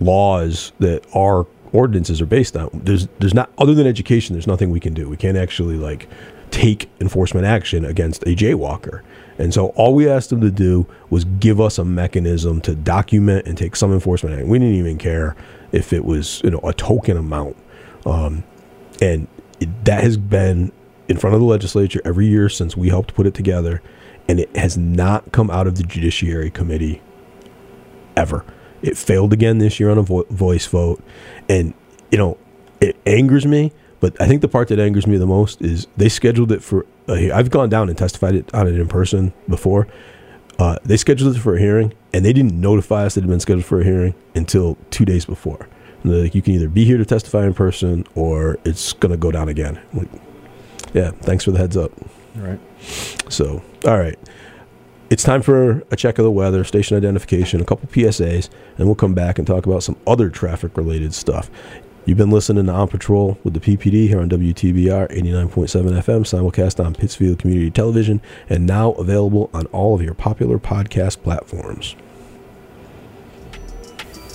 [0.00, 4.70] laws that our ordinances are based on, there's there's not other than education, there's nothing
[4.70, 5.08] we can do.
[5.08, 6.08] We can't actually like
[6.50, 9.02] take enforcement action against a jaywalker.
[9.38, 13.46] And so all we asked them to do was give us a mechanism to document
[13.46, 14.48] and take some enforcement action.
[14.48, 15.36] We didn't even care
[15.70, 17.56] if it was you know a token amount,
[18.06, 18.44] um,
[19.00, 19.28] and
[19.60, 20.72] it, that has been
[21.08, 23.82] in front of the legislature every year since we helped put it together,
[24.28, 27.00] and it has not come out of the Judiciary Committee
[28.16, 28.44] ever.
[28.82, 31.02] It failed again this year on a vo- voice vote,
[31.48, 31.74] and
[32.10, 32.38] you know
[32.80, 33.72] it angers me.
[34.00, 36.86] But I think the part that angers me the most is they scheduled it for.
[37.08, 39.88] A, he- I've gone down and testified it on it in person before.
[40.58, 43.30] Uh, they scheduled it for a hearing, and they didn't notify us that it had
[43.30, 45.68] been scheduled for a hearing until two days before.
[46.02, 49.10] And they're like, you can either be here to testify in person, or it's going
[49.10, 49.80] to go down again.
[49.92, 50.08] Like,
[50.94, 51.92] Yeah, thanks for the heads up.
[52.36, 52.60] All right.
[53.28, 54.18] So, all right.
[55.10, 58.94] It's time for a check of the weather, station identification, a couple PSAs, and we'll
[58.94, 61.50] come back and talk about some other traffic related stuff.
[62.04, 65.48] You've been listening to On Patrol with the PPD here on WTBR 89.7
[66.02, 71.22] FM, simulcast on Pittsfield Community Television, and now available on all of your popular podcast
[71.22, 71.96] platforms.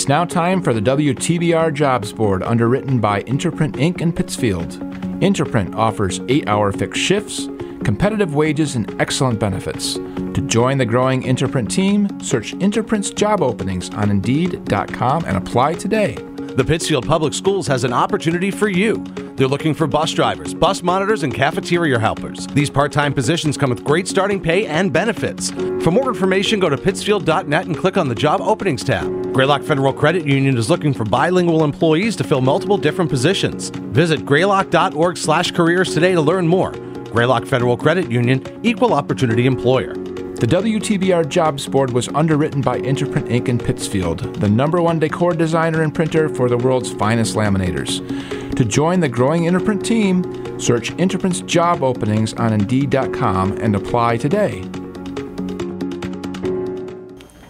[0.00, 4.00] It's now time for the WTBR Jobs Board, underwritten by Interprint Inc.
[4.00, 4.70] in Pittsfield.
[5.20, 7.50] Interprint offers eight hour fixed shifts,
[7.84, 9.96] competitive wages, and excellent benefits.
[9.96, 16.16] To join the growing Interprint team, search Interprint's job openings on Indeed.com and apply today.
[16.60, 19.02] The Pittsfield Public Schools has an opportunity for you.
[19.36, 22.46] They're looking for bus drivers, bus monitors, and cafeteria helpers.
[22.48, 25.52] These part time positions come with great starting pay and benefits.
[25.82, 29.32] For more information, go to pittsfield.net and click on the Job Openings tab.
[29.32, 33.70] Greylock Federal Credit Union is looking for bilingual employees to fill multiple different positions.
[33.70, 36.72] Visit greylock.org slash careers today to learn more.
[36.72, 39.94] Greylock Federal Credit Union, Equal Opportunity Employer.
[40.40, 43.48] The WTBR Jobs Board was underwritten by Interprint Inc.
[43.48, 48.00] in Pittsfield, the number one decor designer and printer for the world's finest laminators.
[48.56, 54.62] To join the growing Interprint team, search Interprint's job openings on Indeed.com and apply today.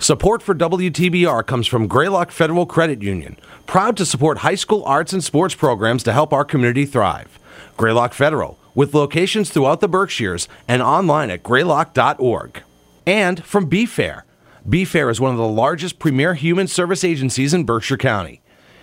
[0.01, 5.13] Support for WTBR comes from Greylock Federal Credit Union, proud to support high school arts
[5.13, 7.39] and sports programs to help our community thrive.
[7.77, 12.65] Greylock Federal, with locations throughout the Berkshires and online at greylock.org.
[13.07, 14.23] And from BFAIR.
[14.69, 18.43] BFAIR is one of the largest premier human service agencies in Berkshire County.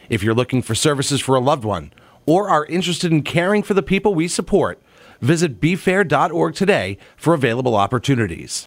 [0.10, 1.93] If you're looking for services for a loved one
[2.25, 4.82] or are interested in caring for the people we support,
[5.21, 8.65] visit bfair.org today for available opportunities.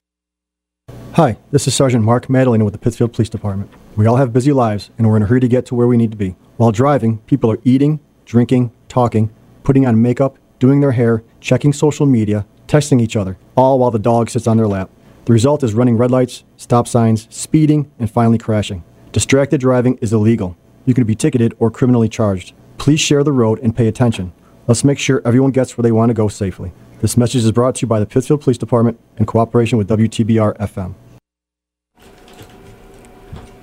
[1.14, 3.70] Hi, this is Sergeant Mark Madalena with the Pittsfield Police Department.
[3.96, 5.96] We all have busy lives, and we're in a hurry to get to where we
[5.96, 6.36] need to be.
[6.56, 9.30] While driving, people are eating, drinking, talking,
[9.64, 13.98] putting on makeup, doing their hair, checking social media, texting each other, all while the
[13.98, 14.88] dog sits on their lap.
[15.24, 18.82] The result is running red lights, stop signs, speeding, and finally crashing.
[19.12, 20.56] Distracted driving is illegal.
[20.86, 22.54] You can be ticketed or criminally charged.
[22.78, 24.32] Please share the road and pay attention.
[24.66, 26.72] Let's make sure everyone gets where they want to go safely.
[27.00, 30.56] This message is brought to you by the Pittsfield Police Department in cooperation with WTBR
[30.58, 30.94] FM.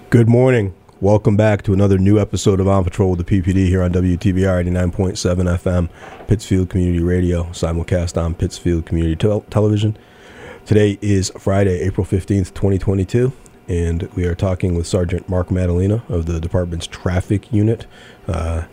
[0.09, 0.73] Good morning.
[0.99, 4.65] Welcome back to another new episode of On Patrol with the PPD here on WTBR
[4.65, 5.89] 89.7 FM,
[6.27, 9.95] Pittsfield Community Radio, simulcast on Pittsfield Community Tel- Television.
[10.67, 13.31] Today is Friday, April 15th, 2022,
[13.69, 17.85] and we are talking with Sergeant Mark Madalena of the department's traffic unit.
[18.27, 18.65] Uh,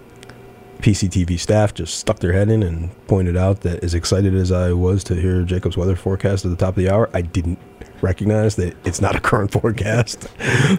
[0.78, 4.72] PCTV staff just stuck their head in and pointed out that as excited as I
[4.72, 7.60] was to hear Jacob's weather forecast at the top of the hour, I didn't
[8.02, 10.26] recognize that it's not a current forecast.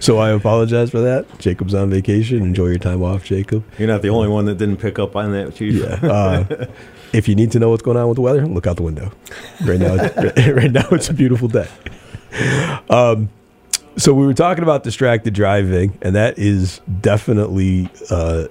[0.02, 1.40] so I apologize for that.
[1.40, 2.44] Jacob's on vacation.
[2.44, 3.64] Enjoy your time off, Jacob.
[3.80, 5.76] You're not the only one that didn't pick up on that, Chief.
[5.76, 5.94] Yeah.
[6.12, 6.66] Uh,
[7.14, 9.12] if you need to know what's going on with the weather, look out the window.
[9.64, 9.96] Right now,
[10.54, 11.68] right now it's a beautiful day.
[12.90, 13.30] Um,
[13.98, 18.48] so we were talking about distracted driving, and that is definitely uh,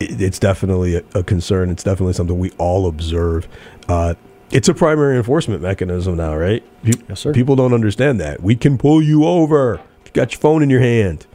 [0.00, 1.70] it- it's definitely a, a concern.
[1.70, 3.48] It's definitely something we all observe.
[3.88, 4.14] Uh,
[4.50, 6.62] it's a primary enforcement mechanism now, right?
[6.84, 7.32] Pe- Yes, sir.
[7.32, 8.42] People don't understand that.
[8.42, 9.80] We can pull you over.
[10.04, 11.26] You got your phone in your hand.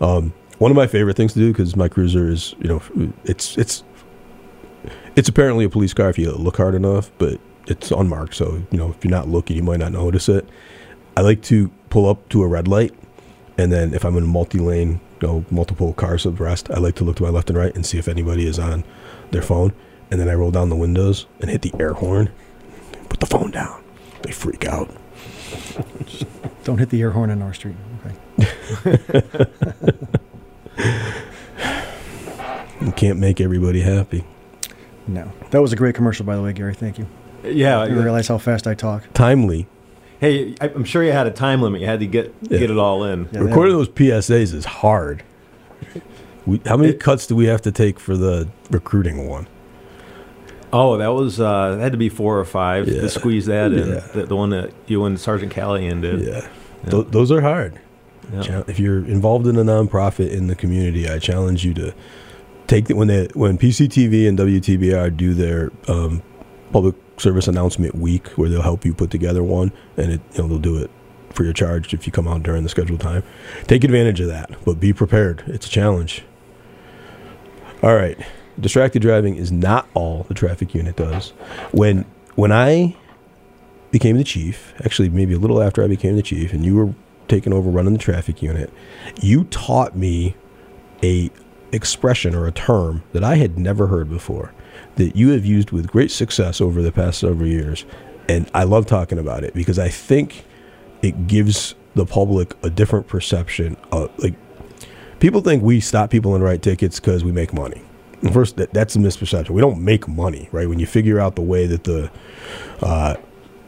[0.00, 2.82] Um, one of my favorite things to do because my cruiser is, you know,
[3.24, 3.82] it's it's
[5.18, 8.36] it's apparently a police car if you look hard enough, but it's unmarked.
[8.36, 10.48] So you know, if you're not looking, you might not notice it.
[11.16, 12.94] I like to pull up to a red light,
[13.58, 17.04] and then if I'm in a multi-lane, you know, multiple cars abreast, I like to
[17.04, 18.84] look to my left and right and see if anybody is on
[19.32, 19.72] their phone,
[20.12, 22.30] and then I roll down the windows and hit the air horn.
[23.08, 23.82] Put the phone down.
[24.22, 24.88] They freak out.
[26.62, 27.74] Don't hit the air horn on our street.
[28.06, 29.00] Okay.
[32.80, 34.24] You can't make everybody happy.
[35.08, 35.30] No.
[35.50, 36.74] That was a great commercial, by the way, Gary.
[36.74, 37.06] Thank you.
[37.42, 37.80] Yeah.
[37.80, 39.04] I didn't realize how fast I talk.
[39.14, 39.66] Timely.
[40.20, 41.80] Hey, I- I'm sure you had a time limit.
[41.80, 42.58] You had to get Yeah.
[42.58, 43.28] get it all in.
[43.32, 45.22] Yeah, Recording those PSAs is hard.
[46.46, 49.46] We, how many It- cuts do we have to take for the recruiting one?
[50.72, 53.00] Oh, that was uh, that had to be four or five Yeah.
[53.02, 53.88] to squeeze that in.
[53.88, 54.00] Yeah.
[54.12, 56.20] The, the one that you and Sergeant Callahan did.
[56.20, 56.46] Yeah.
[56.90, 57.78] Th- those are hard.
[58.32, 58.42] Yeah.
[58.42, 61.94] Chal- If you're involved in a nonprofit in the community, I challenge you to
[62.68, 66.22] take the, when they when PCTV and WTBR do their um,
[66.70, 70.48] public service announcement week where they'll help you put together one, and it you know
[70.48, 70.90] they'll do it
[71.30, 73.24] for your charge if you come out during the scheduled time.
[73.66, 75.42] Take advantage of that, but be prepared.
[75.46, 76.24] It's a challenge.
[77.82, 78.18] All right,
[78.60, 81.30] distracted driving is not all the traffic unit does.
[81.72, 82.04] When
[82.36, 82.94] when I
[83.90, 86.94] became the chief, actually maybe a little after I became the chief, and you were
[87.28, 88.72] taking over running the traffic unit,
[89.20, 90.34] you taught me
[91.02, 91.30] a
[91.72, 94.52] expression or a term that I had never heard before
[94.96, 97.84] that you have used with great success over the past several years.
[98.28, 100.44] And I love talking about it because I think
[101.02, 104.34] it gives the public a different perception of like
[105.20, 107.82] people think we stop people and write tickets because we make money.
[108.32, 109.50] First, that, that's a misperception.
[109.50, 110.68] We don't make money, right?
[110.68, 112.10] When you figure out the way that the
[112.82, 113.14] uh,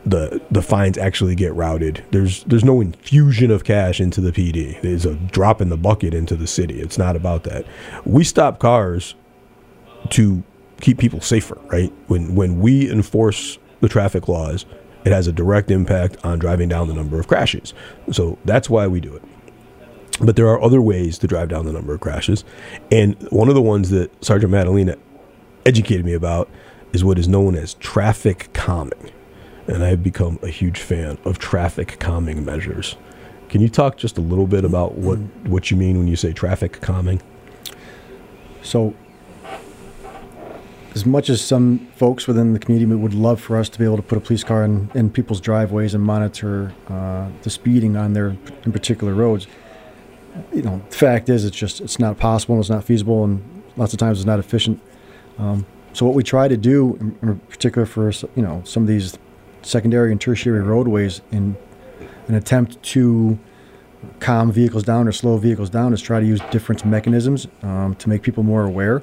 [0.06, 4.80] the the fines actually get routed, there's there's no infusion of cash into the PD.
[4.80, 6.80] There's a drop in the bucket into the city.
[6.80, 7.66] It's not about that.
[8.04, 9.14] We stop cars
[10.10, 10.42] to
[10.80, 11.92] keep people safer, right?
[12.06, 14.64] When when we enforce the traffic laws,
[15.04, 17.74] it has a direct impact on driving down the number of crashes.
[18.12, 19.22] So that's why we do it.
[20.20, 22.44] But there are other ways to drive down the number of crashes.
[22.90, 24.96] And one of the ones that Sergeant Madalena
[25.64, 26.50] educated me about
[26.92, 29.10] is what is known as traffic calming.
[29.70, 32.96] And I've become a huge fan of traffic calming measures.
[33.48, 36.32] Can you talk just a little bit about what, what you mean when you say
[36.32, 37.22] traffic calming?
[38.62, 38.94] So,
[40.92, 43.94] as much as some folks within the community would love for us to be able
[43.94, 48.12] to put a police car in, in people's driveways and monitor uh, the speeding on
[48.12, 49.46] their in particular roads,
[50.52, 53.62] you know, the fact is it's just it's not possible, and it's not feasible, and
[53.76, 54.80] lots of times it's not efficient.
[55.38, 58.88] Um, so what we try to do, in, in particular for you know some of
[58.88, 59.16] these
[59.62, 61.56] secondary and tertiary roadways, in
[62.28, 63.38] an attempt to
[64.18, 68.08] calm vehicles down or slow vehicles down, is try to use different mechanisms um, to
[68.08, 69.02] make people more aware.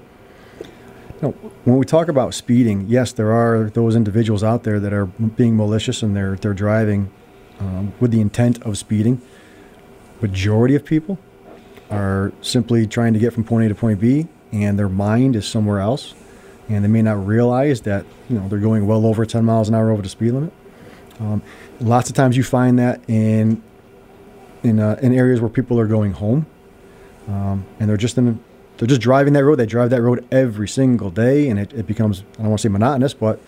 [1.22, 1.32] Know,
[1.64, 5.58] when we talk about speeding, yes, there are those individuals out there that are being
[5.58, 7.12] malicious and they're they're driving
[7.60, 9.20] um, with the intent of speeding.
[10.22, 11.18] Majority of people
[11.90, 15.48] are simply trying to get from point A to point B, and their mind is
[15.48, 16.14] somewhere else,
[16.70, 19.76] and they may not realize that you know they're going well over 10 miles an
[19.76, 20.54] hour over the speed limit.
[21.20, 21.42] Um,
[21.80, 23.62] lots of times you find that in
[24.64, 26.46] in uh, in areas where people are going home,
[27.28, 28.40] um, and they're just in
[28.78, 29.56] they're just driving that road.
[29.56, 32.68] They drive that road every single day, and it, it becomes I don't want to
[32.68, 33.40] say monotonous, but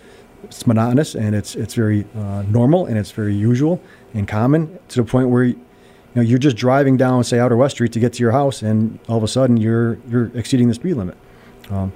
[0.44, 3.80] it's monotonous and it's it's very uh, normal and it's very usual
[4.14, 5.60] and common to the point where you
[6.14, 8.98] know you're just driving down say Outer West Street to get to your house, and
[9.08, 11.16] all of a sudden you're you're exceeding the speed limit.
[11.70, 11.92] Um,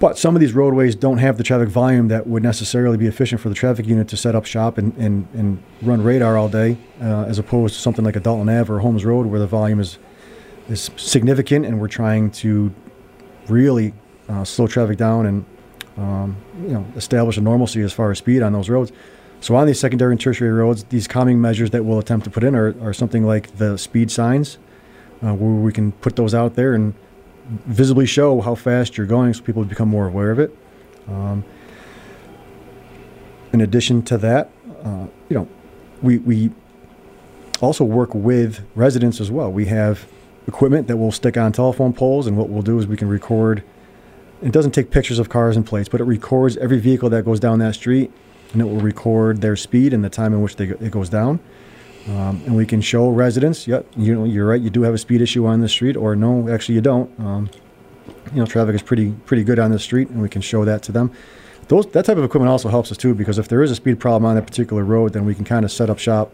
[0.00, 3.40] but some of these roadways don't have the traffic volume that would necessarily be efficient
[3.40, 6.76] for the traffic unit to set up shop and, and, and run radar all day,
[7.00, 9.80] uh, as opposed to something like a Dalton Ave or Holmes Road where the volume
[9.80, 9.98] is
[10.68, 12.72] is significant, and we're trying to
[13.48, 13.92] really
[14.28, 15.44] uh, slow traffic down and
[15.98, 18.90] um, you know establish a normalcy as far as speed on those roads.
[19.40, 22.44] So on these secondary and tertiary roads, these calming measures that we'll attempt to put
[22.44, 24.56] in are, are something like the speed signs,
[25.22, 26.94] uh, where we can put those out there and
[27.44, 30.56] visibly show how fast you're going, so people become more aware of it.
[31.08, 31.44] Um,
[33.52, 34.50] in addition to that,
[34.82, 35.48] uh, you know,
[36.02, 36.50] we we
[37.60, 39.50] also work with residents as well.
[39.50, 40.06] We have
[40.46, 43.62] equipment that we'll stick on telephone poles, and what we'll do is we can record.
[44.42, 47.40] It doesn't take pictures of cars and plates, but it records every vehicle that goes
[47.40, 48.10] down that street,
[48.52, 51.40] and it will record their speed and the time in which they, it goes down.
[52.08, 54.98] Um, and we can show residents, yep, you know, you're right, you do have a
[54.98, 57.10] speed issue on the street, or no, actually you don't.
[57.18, 57.50] Um,
[58.34, 60.82] you know, traffic is pretty pretty good on the street, and we can show that
[60.82, 61.10] to them.
[61.68, 63.98] Those that type of equipment also helps us too, because if there is a speed
[64.00, 66.32] problem on that particular road, then we can kind of set up shop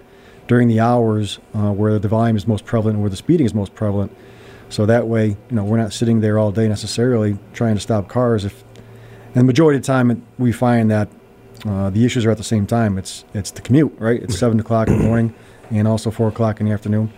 [0.48, 3.54] during the hours uh, where the volume is most prevalent and where the speeding is
[3.54, 4.10] most prevalent.
[4.68, 8.08] So that way, you know, we're not sitting there all day necessarily trying to stop
[8.08, 8.44] cars.
[8.44, 8.64] If
[9.26, 11.08] and the majority of the time, we find that
[11.64, 12.98] uh, the issues are at the same time.
[12.98, 14.20] It's it's the commute, right?
[14.20, 15.34] It's seven o'clock in the morning,
[15.70, 17.12] and also four o'clock in the afternoon.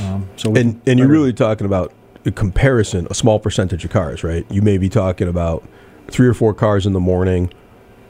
[0.00, 1.92] Um, so And and you're really talking about
[2.26, 4.46] a comparison, a small percentage of cars, right?
[4.50, 5.66] You may be talking about
[6.08, 7.52] three or four cars in the morning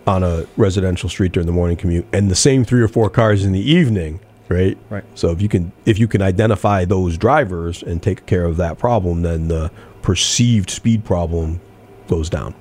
[0.06, 3.44] on a residential street during the morning commute, and the same three or four cars
[3.44, 4.76] in the evening, right?
[4.90, 5.04] Right.
[5.14, 8.78] So if you can if you can identify those drivers and take care of that
[8.78, 9.70] problem, then the
[10.02, 11.60] perceived speed problem
[12.08, 12.54] goes down.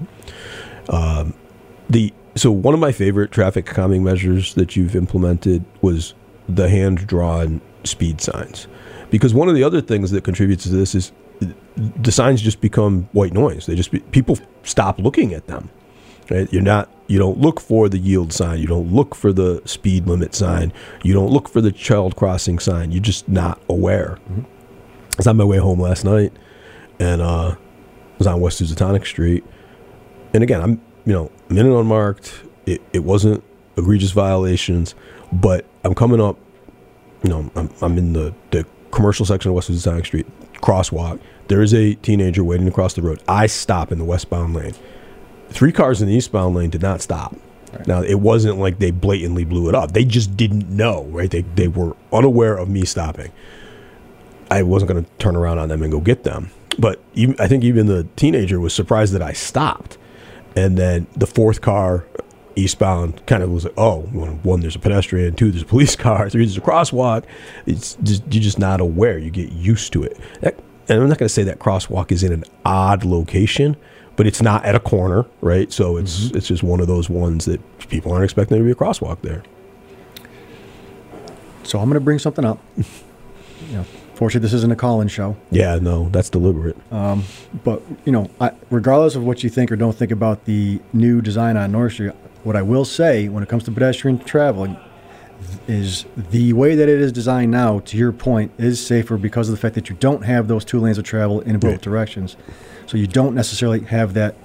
[0.90, 1.34] Um,
[1.90, 6.14] the so one of my favorite traffic calming measures that you've implemented was
[6.48, 8.68] the hand drawn speed signs,
[9.10, 11.12] because one of the other things that contributes to this is
[11.76, 13.66] the signs just become white noise.
[13.66, 15.70] They just be, people stop looking at them.
[16.30, 16.52] Right?
[16.54, 18.60] You're not you don't look for the yield sign.
[18.60, 20.72] You don't look for the speed limit sign.
[21.04, 22.92] You don't look for the child crossing sign.
[22.92, 24.18] You're just not aware.
[24.30, 24.44] I
[25.18, 26.34] was on my way home last night,
[27.00, 27.58] and uh, I
[28.18, 29.44] was on West Housatonic Street.
[30.34, 32.34] And again, I'm you know minute unmarked.
[32.66, 33.44] It, it wasn't
[33.76, 34.96] egregious violations,
[35.34, 36.38] but I'm coming up.
[37.24, 41.20] You know, I'm, I'm in the, the commercial section of West Housatonic Street crosswalk.
[41.48, 43.22] There is a teenager waiting to cross the road.
[43.28, 44.76] I stop in the westbound lane.
[45.50, 47.36] Three cars in the eastbound lane did not stop.
[47.88, 49.94] Now it wasn't like they blatantly blew it up.
[49.94, 51.30] They just didn't know, right?
[51.30, 53.32] They they were unaware of me stopping.
[54.52, 56.52] I wasn't going to turn around on them and go get them.
[56.78, 59.98] But even, I think even the teenager was surprised that I stopped.
[60.56, 62.06] And then the fourth car
[62.56, 66.30] eastbound kind of was like, oh, one, there's a pedestrian, two, there's a police car,
[66.32, 67.26] three, there's a crosswalk.
[67.66, 69.18] It's just, you're just not aware.
[69.18, 70.20] You get used to it.
[70.42, 73.78] That, and I'm not going to say that crosswalk is in an odd location,
[74.16, 75.72] but it's not at a corner, right?
[75.72, 78.72] So it's it's just one of those ones that people aren't expecting there to be
[78.72, 79.44] a crosswalk there.
[81.64, 82.60] So I'm going to bring something up.
[82.78, 82.84] you
[83.72, 83.84] know,
[84.16, 85.38] fortunately, this isn't a call-in show.
[85.50, 86.78] Yeah, no, that's deliberate.
[86.92, 87.24] Um,
[87.64, 91.22] but you know, I, regardless of what you think or don't think about the new
[91.22, 92.12] design on North Street,
[92.44, 94.78] what I will say when it comes to pedestrian traveling
[95.68, 97.80] is the way that it is designed now.
[97.80, 100.80] To your point, is safer because of the fact that you don't have those two
[100.80, 101.82] lanes of travel in both Right.
[101.82, 102.36] directions,
[102.86, 104.36] so you don't necessarily have that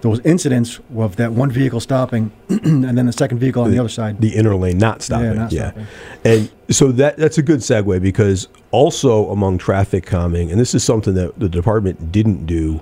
[0.00, 3.88] those incidents of that one vehicle stopping and then the second vehicle on the, other
[3.88, 4.20] side.
[4.20, 5.26] the inner lane not stopping.
[5.26, 5.86] Yeah, not stopping.
[6.24, 10.84] And so that that's a good segue because also among traffic calming, and this is
[10.84, 12.80] something that the department didn't do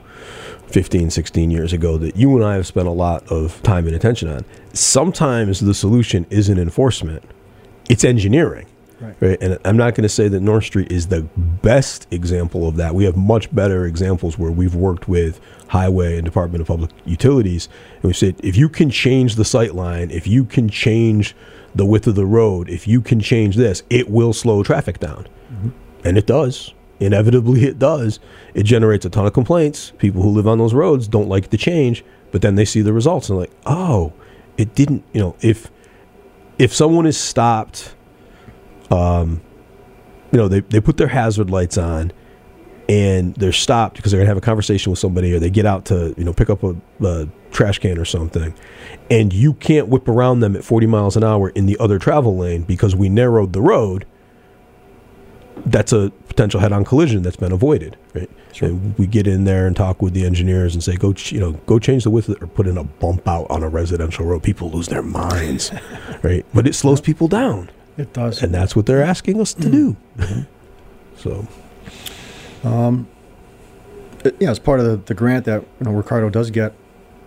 [0.68, 3.94] 15, 16 years ago that you and I have spent a lot of time and
[3.94, 4.44] attention on.
[4.72, 7.22] Sometimes the solution isn't enforcement,
[7.88, 8.66] it's engineering.
[8.98, 9.36] Right.
[9.42, 12.94] And I'm not going to say that North Street is the best example of that.
[12.94, 15.38] We have much better examples where we've worked with
[15.68, 19.74] Highway and Department of Public Utilities, and we said if you can change the sight
[19.74, 21.36] line, if you can change
[21.74, 25.28] the width of the road, if you can change this, it will slow traffic down,
[25.52, 25.68] mm-hmm.
[26.04, 26.72] and it does.
[26.98, 28.20] Inevitably, it does.
[28.54, 29.92] It generates a ton of complaints.
[29.98, 32.92] People who live on those roads don't like the change, but then they see the
[32.92, 34.12] results and like, oh,
[34.56, 35.04] it didn't.
[35.12, 35.70] You know, if
[36.58, 37.94] if someone is stopped
[38.90, 39.40] um,
[40.32, 42.12] you know, they, they put their hazard lights on
[42.88, 45.86] and they're stopped because they're to have a conversation with somebody or they get out
[45.86, 48.54] to, you know, pick up a, a trash can or something.
[49.10, 52.36] And you can't whip around them at 40 miles an hour in the other travel
[52.36, 54.06] lane because we narrowed the road.
[55.64, 58.28] That's a potential head-on collision that's been avoided, right?
[58.60, 61.40] And we get in there and talk with the engineers and say, go, ch- you
[61.40, 64.42] know, go change the width or put in a bump out on a residential road.
[64.42, 65.72] People lose their minds,
[66.22, 66.44] right?
[66.54, 68.42] But it slows people down It does.
[68.42, 69.96] and that's what they're asking us to do.
[71.18, 71.46] So
[72.62, 73.08] Um,
[74.24, 76.74] uh, yeah, as part of the, the grant that you know, Ricardo does get,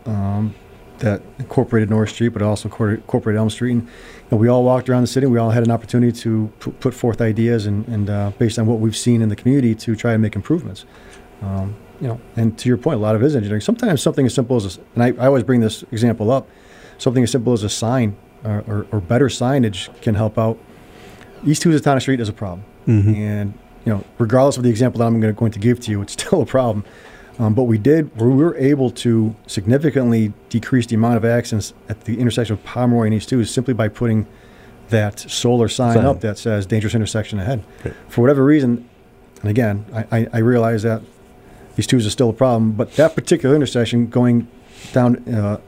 [0.06, 0.54] um,
[1.00, 3.72] that incorporated North Street, but also incor- incorporated Elm Street.
[3.72, 3.90] And you
[4.32, 5.26] know, we all walked around the city.
[5.26, 8.68] We all had an opportunity to pu- put forth ideas and, and uh, based on
[8.68, 10.86] what we've seen in the community to try and make improvements.
[11.42, 13.62] Um, you know, and to your point, a lot of it is engineering.
[13.62, 16.48] Sometimes something as simple as, a and I, I always bring this example up,
[16.98, 20.58] something as simple as a sign or, or, or better signage can help out.
[21.46, 22.66] East Housatonic Street is a problem,
[23.16, 23.54] and
[23.86, 26.42] you know, regardless of the example that I'm going to give to you, it's still
[26.42, 26.86] a problem.
[27.40, 32.04] Um, but we did, we were able to significantly decrease the amount of accidents at
[32.04, 34.28] the intersection of Pomeroy and East 2 simply by putting
[34.90, 36.06] that solar sign, Sign.
[36.06, 37.64] up that says dangerous intersection ahead.
[38.10, 38.90] For whatever reason,
[39.42, 41.02] and again, I, I, I realize that
[41.78, 44.48] these twos are still a problem, but that particular intersection going
[44.92, 45.62] down, uh,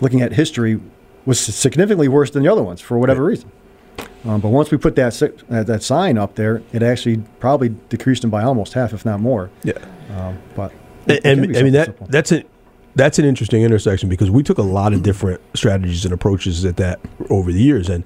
[0.00, 0.80] looking at history,
[1.26, 3.50] was significantly worse than the other ones for whatever reason.
[4.24, 7.70] Um, but once we put that si- uh, that sign up there, it actually probably
[7.90, 9.50] decreased them by almost half, if not more.
[9.64, 9.74] yeah,
[10.10, 10.72] Um, but
[11.06, 12.06] it and I mean that simple.
[12.08, 12.44] that's a
[12.96, 16.76] that's an interesting intersection because we took a lot of different strategies and approaches at
[16.76, 17.00] that
[17.30, 18.04] over the years, and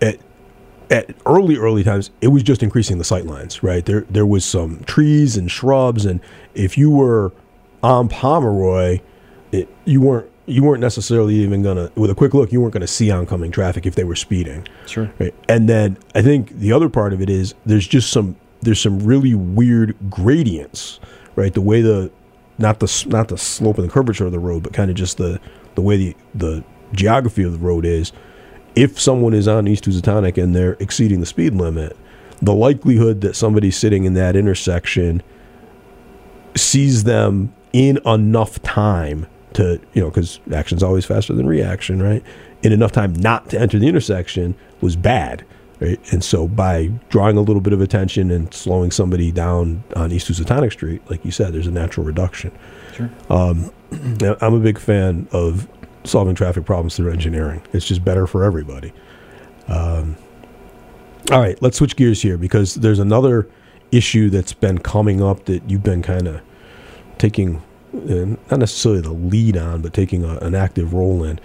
[0.00, 0.18] at
[0.90, 3.62] at early early times it was just increasing the sight lines.
[3.62, 6.20] Right there, there was some trees and shrubs, and
[6.54, 7.32] if you were
[7.82, 9.00] on Pomeroy,
[9.50, 12.86] it, you weren't you weren't necessarily even gonna with a quick look you weren't gonna
[12.86, 14.66] see oncoming traffic if they were speeding.
[14.86, 15.12] Sure.
[15.18, 15.34] Right.
[15.48, 19.00] And then I think the other part of it is there's just some there's some
[19.00, 21.00] really weird gradients,
[21.36, 21.52] right?
[21.52, 22.10] The way the
[22.58, 25.18] not the not the slope and the curvature of the road, but kind of just
[25.18, 25.40] the
[25.74, 28.12] the way the the geography of the road is.
[28.74, 31.96] If someone is on East Housatonic and they're exceeding the speed limit,
[32.40, 35.22] the likelihood that somebody sitting in that intersection
[36.56, 42.22] sees them in enough time to you know because action's always faster than reaction right
[42.62, 45.44] in enough time not to enter the intersection was bad
[45.82, 50.12] right and so by drawing a little bit of attention and slowing somebody down on
[50.12, 52.50] east housatonic street like you said there's a natural reduction
[52.94, 53.10] Sure.
[53.30, 53.70] um,
[54.40, 55.66] i'm a big fan of
[56.04, 58.92] solving traffic problems through engineering it's just better for everybody
[59.68, 60.16] um,
[61.30, 63.48] all right let's switch gears here because there's another
[63.92, 66.40] issue that's been coming up that you've been kind of
[67.18, 67.62] taking
[67.92, 71.38] and not necessarily the lead on, but taking a, an active role in.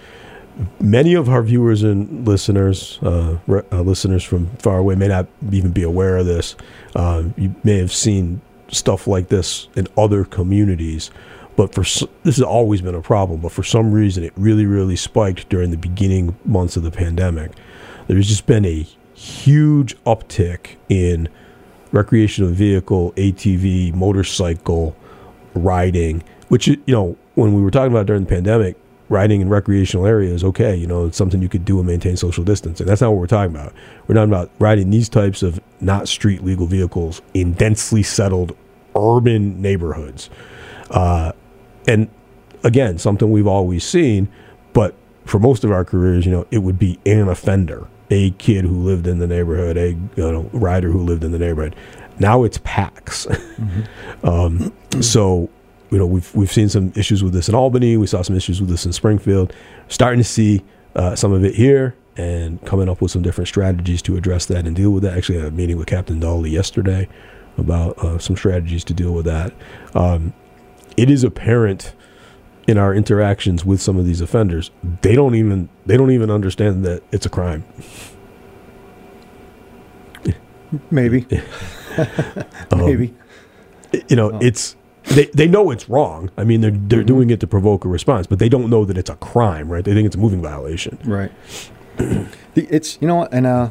[0.80, 5.26] Many of our viewers and listeners, uh, re- uh, listeners from far away, may not
[5.52, 6.56] even be aware of this.
[6.96, 11.10] Uh, you may have seen stuff like this in other communities,
[11.56, 13.40] but for this has always been a problem.
[13.40, 17.52] But for some reason, it really, really spiked during the beginning months of the pandemic.
[18.08, 21.28] There's just been a huge uptick in
[21.92, 24.96] recreational vehicle, ATV, motorcycle
[25.54, 28.76] riding, which you know when we were talking about during the pandemic,
[29.08, 32.44] riding in recreational areas, okay, you know, it's something you could do and maintain social
[32.44, 32.86] distancing.
[32.86, 33.72] That's not what we're talking about.
[34.06, 38.56] We're talking about riding these types of not street legal vehicles in densely settled
[38.94, 40.28] urban neighborhoods.
[40.90, 41.32] Uh,
[41.86, 42.08] and
[42.64, 44.28] again, something we've always seen,
[44.72, 44.94] but
[45.24, 48.76] for most of our careers, you know, it would be an offender, a kid who
[48.76, 51.76] lived in the neighborhood, a you know, rider who lived in the neighborhood.
[52.18, 53.26] Now it's packs.
[54.24, 55.48] um, so,
[55.90, 57.96] you know, we've we've seen some issues with this in Albany.
[57.96, 59.52] We saw some issues with this in Springfield.
[59.88, 60.64] Starting to see
[60.94, 64.66] uh, some of it here, and coming up with some different strategies to address that
[64.66, 65.16] and deal with that.
[65.16, 67.08] Actually, I had a meeting with Captain Dolly yesterday
[67.56, 69.52] about uh, some strategies to deal with that.
[69.94, 70.32] Um,
[70.96, 71.94] it is apparent
[72.66, 74.70] in our interactions with some of these offenders
[75.00, 77.64] they don't even they don't even understand that it's a crime
[80.90, 81.26] Maybe.
[82.70, 83.12] Um, Maybe.
[84.08, 84.76] you know it's
[85.10, 88.26] they, they know it's wrong i mean they're they're doing it to provoke a response
[88.26, 90.98] but they don't know that it's a crime right they think it's a moving violation
[91.04, 91.32] Right.
[92.54, 93.68] It's you know, and uh,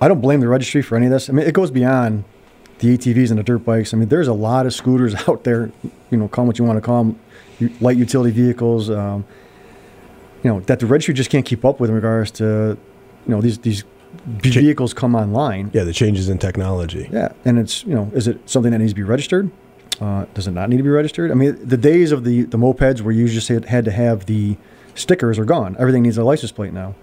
[0.00, 1.28] I don't blame the registry for any of this.
[1.28, 2.24] I mean, it goes beyond
[2.80, 3.94] the ATVs and the dirt bikes.
[3.94, 5.70] I mean, there's a lot of scooters out there.
[6.10, 7.20] You know, call 'em what you want to call them,
[7.80, 8.90] light utility vehicles.
[8.90, 9.24] Um,
[10.42, 12.76] you know, that the registry just can't keep up with in regards to,
[13.26, 13.84] you know, these these
[14.42, 15.70] vehicles come online.
[15.72, 18.90] yeah the changes in technology Yeah, and it's you know, is it something that needs
[18.92, 19.50] to be registered?
[20.00, 21.30] Does it not need to be registered?
[21.30, 24.26] I mean, the days of the the mopeds where you just had, had to have
[24.26, 24.56] the
[24.94, 25.76] stickers are gone.
[25.78, 26.94] Everything needs a license plate now.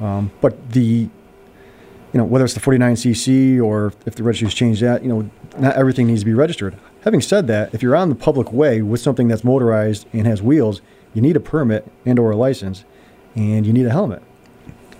[0.00, 1.10] Um, but the, you
[2.12, 6.06] know, whether it's the 49cc or if the registry's changed that, you know, not everything
[6.06, 6.76] needs to be registered.
[7.02, 10.42] Having said that, if you're on the public way with something that's motorized and has
[10.42, 10.82] wheels,
[11.14, 12.84] you need a permit and or a license,
[13.34, 14.22] and you need a helmet.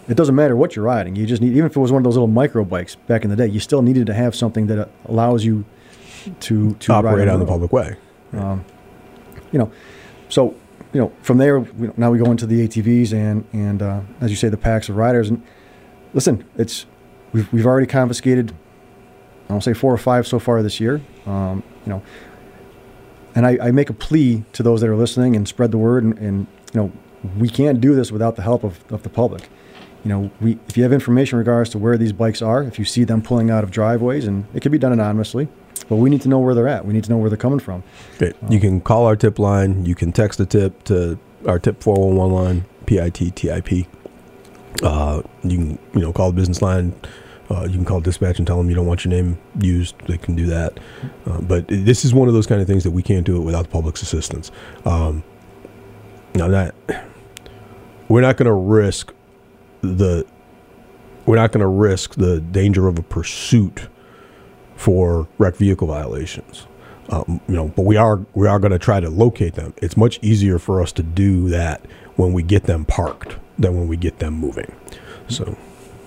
[0.09, 1.17] It doesn't matter what you're riding.
[1.17, 3.31] You just need, even if it was one of those little micro bikes back in
[3.31, 5.65] the day, you still needed to have something that allows you
[6.41, 7.97] to to operate on the public way
[8.33, 8.65] Um,
[9.53, 9.71] you know,
[10.29, 10.55] so
[10.93, 14.31] you know from there we, now we go into the ATVs and and uh, as
[14.31, 15.43] you say the packs of riders and
[16.15, 16.87] listen, it's
[17.33, 18.53] we've we've already confiscated
[19.49, 21.01] I don't say four or five so far this year.
[21.25, 22.03] Um, you know,
[23.35, 26.03] and I, I make a plea to those that are listening and spread the word
[26.05, 26.93] and, and you know
[27.39, 29.49] we can't do this without the help of, of the public.
[30.05, 32.79] You know, we if you have information in regards to where these bikes are, if
[32.79, 35.49] you see them pulling out of driveways, and it can be done anonymously,
[35.89, 36.85] but we need to know where they're at.
[36.85, 37.83] We need to know where they're coming from.
[38.17, 38.33] Okay.
[38.49, 39.85] You can call our tip line.
[39.87, 43.87] You can text a tip to our tip 411 line, PIT TIP.
[44.83, 46.95] Uh, you can, you know, call the business line.
[47.49, 49.97] Uh, you can call dispatch and tell them you don't want your name used.
[50.09, 50.79] They can do that.
[51.27, 53.45] Uh, but this is one of those kind of things that we can't do it
[53.45, 54.51] without the public's assistance.
[54.85, 55.23] Um,
[56.35, 56.75] now that
[58.09, 59.13] we're not going to risk
[59.81, 60.27] the
[61.25, 63.89] we're not going to risk the danger of a pursuit
[64.77, 66.67] for wrecked vehicle violations.
[67.09, 69.75] Um, you know, but we are we are going to try to locate them.
[69.77, 71.81] It's much easier for us to do that
[72.17, 74.75] when we get them parked than when we get them moving.
[75.29, 75.57] So,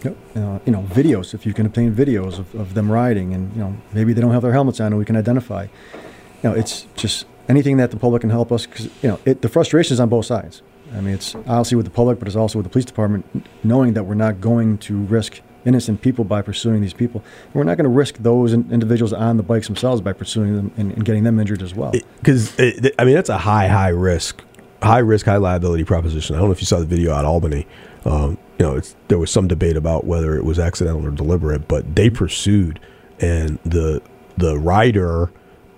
[0.03, 0.17] Yep.
[0.35, 3.59] Uh, you know, videos, if you can obtain videos of, of them riding and, you
[3.59, 5.63] know, maybe they don't have their helmets on and we can identify.
[5.63, 9.41] You know, it's just anything that the public can help us because, you know, it,
[9.41, 10.61] the frustration is on both sides.
[10.93, 13.25] I mean, it's obviously with the public, but it's also with the police department,
[13.63, 17.23] knowing that we're not going to risk innocent people by pursuing these people.
[17.45, 20.55] And we're not going to risk those in, individuals on the bikes themselves by pursuing
[20.55, 21.93] them and, and getting them injured as well.
[22.17, 24.43] because I mean that's a high high risk,
[24.81, 26.35] high risk, high liability proposition.
[26.35, 27.67] I don't know if you saw the video out of Albany.
[28.05, 31.67] Um, you know, it's, there was some debate about whether it was accidental or deliberate,
[31.67, 32.79] but they pursued,
[33.19, 34.01] and the
[34.37, 35.31] the rider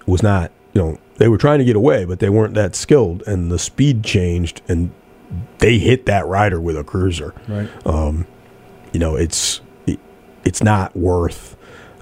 [0.05, 0.51] was not.
[0.73, 3.59] You know, they were trying to get away, but they weren't that skilled, and the
[3.59, 4.91] speed changed, and
[5.59, 7.33] they hit that rider with a cruiser.
[7.47, 7.69] Right.
[7.85, 8.25] Um,
[8.93, 9.70] you know, it's it,
[10.43, 11.55] it's not worth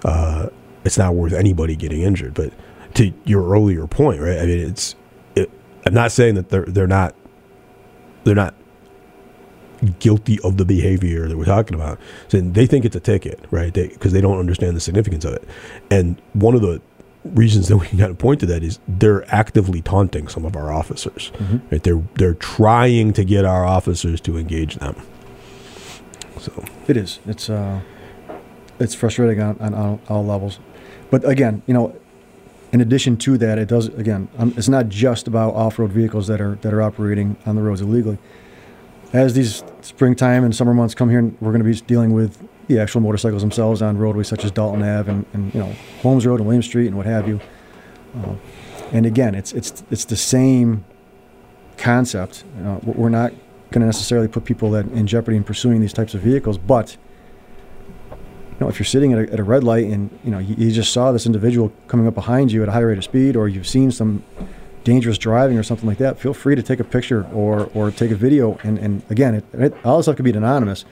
[0.04, 0.50] uh,
[0.86, 2.34] it's not worth anybody getting injured.
[2.34, 2.54] But
[2.96, 4.40] to your earlier point, right?
[4.40, 4.96] I mean, it's
[5.36, 5.50] it,
[5.86, 7.16] I'm not saying that they're they're not
[8.24, 8.54] they're not
[10.00, 12.00] guilty of the behavior that we're talking about.
[12.28, 13.74] So they think it's a ticket, right?
[13.74, 15.48] Because they, don't understand the significance of it.
[15.90, 16.82] And one of the
[17.24, 20.58] reasons that we can kind of point to that is they're actively taunting some of
[20.58, 21.32] our officers.
[21.72, 21.84] Right?
[21.84, 24.96] They're they're trying to get our officers to engage them.
[26.40, 27.20] So It is.
[27.26, 27.82] It's uh,
[28.80, 30.60] it's frustrating on, on all, levels.
[31.10, 31.96] But again, you know,
[32.72, 34.28] in addition to that, it does again.
[34.38, 37.82] Um, it's not just about off-road vehicles that are that are operating on the roads
[37.82, 38.18] illegally.
[39.12, 42.80] As these springtime and summer months come here, we're going to be dealing with the
[42.80, 46.40] actual motorcycles themselves on roadways such as Dalton Ave and, and you know Holmes Road
[46.40, 47.40] and William Street and what have you.
[48.16, 48.36] Uh,
[48.92, 50.86] and again, it's it's it's the same
[51.78, 52.44] concept.
[52.64, 53.32] Uh, we're not
[53.72, 56.98] going to necessarily put people that in jeopardy in pursuing these types of vehicles, but
[58.60, 60.56] you know, if you're sitting at a, at a red light and you know you,
[60.56, 63.38] you, just saw this individual coming up behind you at a high rate of speed,
[63.38, 64.24] or you've seen some
[64.84, 68.12] dangerous driving or something like that, feel free to take a picture or or take
[68.12, 68.60] a video.
[68.64, 70.84] And, and again, it, it, all this stuff could be anonymous.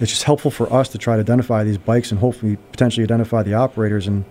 [0.00, 3.44] It's just helpful for us to try to identify these bikes and hopefully potentially identify
[3.44, 4.24] the operators and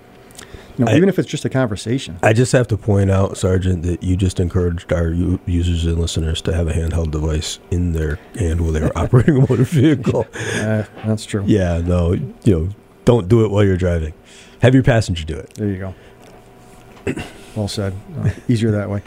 [0.77, 2.17] you know, I, even if it's just a conversation.
[2.23, 6.41] I just have to point out, Sergeant, that you just encouraged our users and listeners
[6.43, 10.25] to have a handheld device in their hand while they are operating a motor vehicle.
[10.53, 11.43] Uh, that's true.
[11.45, 12.69] Yeah, no, you know,
[13.05, 14.13] don't do it while you're driving.
[14.61, 15.53] Have your passenger do it.
[15.55, 17.21] There you go.
[17.55, 17.93] well said.
[18.19, 19.01] Uh, easier that way.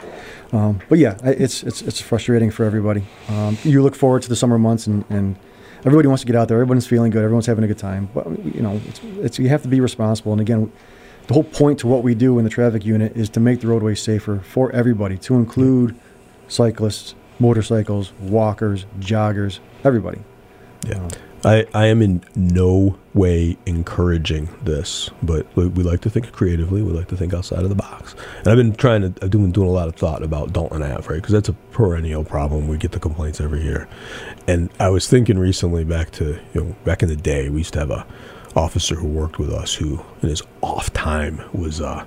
[0.51, 3.05] Um, but yeah, it's it's it's frustrating for everybody.
[3.29, 5.35] Um, you look forward to the summer months, and, and
[5.79, 6.59] everybody wants to get out there.
[6.61, 7.23] Everyone's feeling good.
[7.23, 8.09] Everyone's having a good time.
[8.13, 10.31] But you know, it's, it's you have to be responsible.
[10.31, 10.71] And again
[11.27, 13.67] the whole point to what we do in the traffic unit is to make the
[13.67, 15.95] roadway safer for everybody, to include
[16.47, 20.21] cyclists, motorcycles, walkers, joggers, everybody.
[20.85, 21.03] Yeah.
[21.03, 21.09] Uh,
[21.43, 26.81] I, I am in no way encouraging this, but we, we, like to think creatively.
[26.81, 28.15] We like to think outside of the box.
[28.39, 31.07] And I've been trying to, I've been doing a lot of thought about Dalton Ave,
[31.07, 31.17] right?
[31.17, 32.67] Because that's a perennial problem.
[32.67, 33.87] We get the complaints every year.
[34.47, 37.73] And I was thinking recently back to, you know, back in the day, we used
[37.73, 38.05] to have a,
[38.57, 42.05] officer who worked with us who, in his off time, was a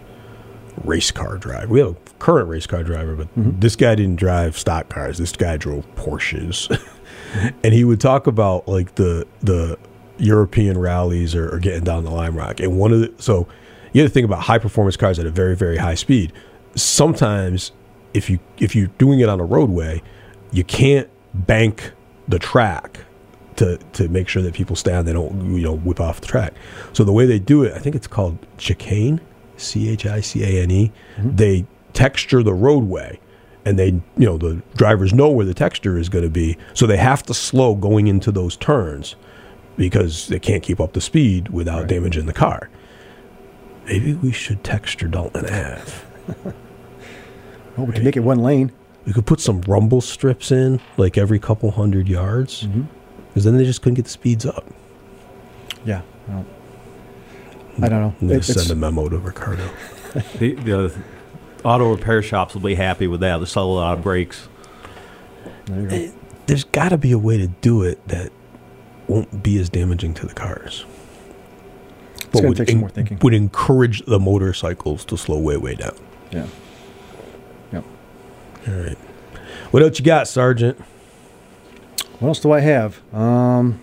[0.85, 1.69] race car driver.
[1.69, 3.59] We have a current race car driver, but mm-hmm.
[3.61, 5.19] this guy didn't drive stock cars.
[5.19, 6.77] This guy drove Porsches.
[7.65, 9.79] and he would talk about like the the
[10.19, 12.61] European rallies or, or getting down the Lime Rock.
[12.61, 13.47] And one of the so
[13.93, 16.33] you have to think about high performance cars at a very very high speed.
[16.75, 17.73] Sometimes
[18.15, 20.03] if you if you're doing it on a roadway,
[20.53, 21.93] you can't bank
[22.29, 23.01] the track
[23.61, 26.55] to to make sure that people stand, they don't you know whip off the track.
[26.95, 29.21] So the way they do it, I think it's called chicane,
[29.59, 30.93] C H I C A N E.
[31.17, 31.37] Mm-hmm.
[31.37, 33.21] They texture the roadway,
[33.67, 36.87] and they you know the drivers know where the texture is going to be, so
[36.87, 39.15] they have to slow going into those turns
[39.77, 41.89] because they can't keep up the speed without right.
[41.89, 42.71] damaging the car.
[43.85, 45.93] Maybe we should texture Dalton Ave.
[47.77, 48.73] well, we can make it one lane.
[49.05, 52.63] We could put some rumble strips in, like every couple hundred yards.
[52.63, 53.00] Mm-hmm
[53.31, 54.65] because then they just couldn't get the speeds up.
[55.85, 56.45] Yeah, well,
[57.83, 58.15] I don't know.
[58.21, 59.69] I'm going to send a memo to Ricardo.
[60.39, 60.95] the, the
[61.65, 63.39] auto repair shops will be happy with that.
[63.39, 64.49] They sell a lot of brakes.
[65.67, 66.13] There it, eh,
[66.47, 68.33] there's got to be a way to do it that
[69.07, 70.85] won't be as damaging to the cars.
[72.17, 73.19] It's going to take some more thinking.
[73.21, 75.97] Would encourage the motorcycles to slow way, way down.
[76.31, 76.47] Yeah.
[77.73, 77.85] Yep.
[78.69, 78.99] All right.
[79.71, 80.81] What else you got, Sergeant?
[82.21, 83.01] What else do I have?
[83.15, 83.83] Um,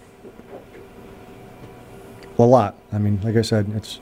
[2.37, 2.75] a lot.
[2.93, 3.99] I mean, like I said, it's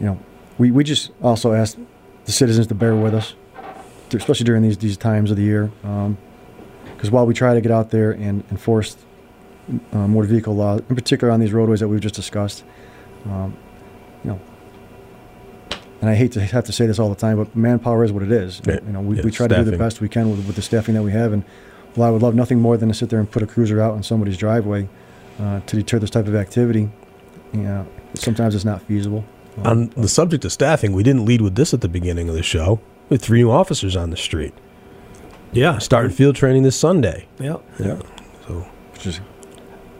[0.00, 0.18] you know,
[0.58, 1.78] we, we just also ask
[2.24, 3.34] the citizens to bear with us,
[4.12, 7.70] especially during these these times of the year, because um, while we try to get
[7.70, 8.96] out there and enforce
[9.92, 12.64] uh, motor vehicle law, in particular on these roadways that we've just discussed,
[13.26, 13.56] um,
[14.24, 14.40] you know,
[16.00, 18.24] and I hate to have to say this all the time, but manpower is what
[18.24, 18.60] it is.
[18.66, 19.64] You know, we, yeah, we try staffing.
[19.64, 21.44] to do the best we can with, with the staffing that we have, and
[21.96, 23.96] well, I would love nothing more than to sit there and put a cruiser out
[23.96, 24.88] in somebody's driveway
[25.40, 26.88] uh, to deter this type of activity.
[27.52, 29.24] You know, sometimes it's not feasible.
[29.58, 32.34] Uh, on the subject of staffing, we didn't lead with this at the beginning of
[32.34, 32.80] the show.
[33.08, 34.54] We had three new officers on the street.
[35.52, 37.28] Yeah, starting field training this Sunday.
[37.38, 38.00] Yeah, yeah.
[38.46, 39.20] So, which is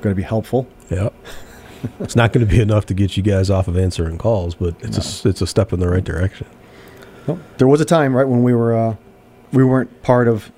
[0.00, 0.66] going to be helpful.
[0.88, 1.10] Yeah.
[2.00, 4.74] it's not going to be enough to get you guys off of answering calls, but
[4.80, 5.28] it's no.
[5.28, 6.46] a it's a step in the right direction.
[7.26, 8.96] Well, there was a time, right, when we were uh,
[9.52, 10.50] we weren't part of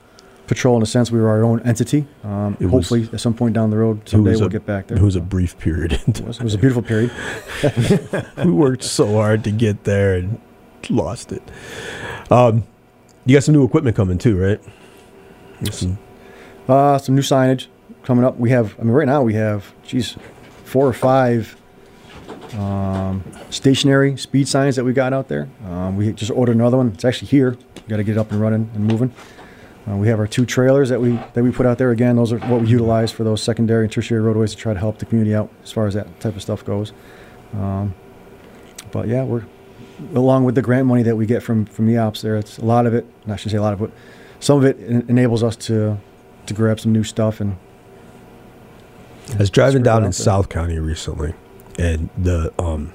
[0.47, 1.11] patrol in a sense.
[1.11, 2.07] We were our own entity.
[2.23, 4.99] Um, hopefully, was, at some point down the road, someday we'll a, get back there.
[4.99, 5.93] It was a brief period.
[6.07, 7.11] it, was, it was a beautiful period.
[8.45, 10.41] we worked so hard to get there and
[10.91, 11.43] lost it.
[12.31, 12.65] Um,
[13.27, 14.61] you got some new equipment coming too, right?
[15.71, 15.99] Some,
[16.69, 17.69] uh, some new signage
[18.03, 18.37] coming up.
[18.37, 18.79] We have.
[18.79, 20.17] I mean, right now we have, geez,
[20.65, 21.57] four or five
[22.55, 25.49] um, stationary speed signs that we got out there.
[25.67, 26.89] Um, we just ordered another one.
[26.89, 27.57] It's actually here.
[27.89, 29.13] Got to get it up and running and moving.
[29.89, 31.91] Uh, we have our two trailers that we that we put out there.
[31.91, 34.81] Again, those are what we utilize for those secondary and tertiary roadways to try to
[34.81, 36.93] help the community out as far as that type of stuff goes.
[37.53, 37.95] Um,
[38.93, 39.45] but yeah, we're
[40.15, 42.37] along with the grant money that we get from from the ops there.
[42.37, 43.05] It's a lot of it.
[43.27, 43.91] I shouldn't say a lot of it,
[44.41, 45.99] some of it en- enables us to
[46.47, 47.57] to grab some new stuff and.
[49.35, 51.33] I was driving down in South County recently,
[51.79, 52.93] and the um,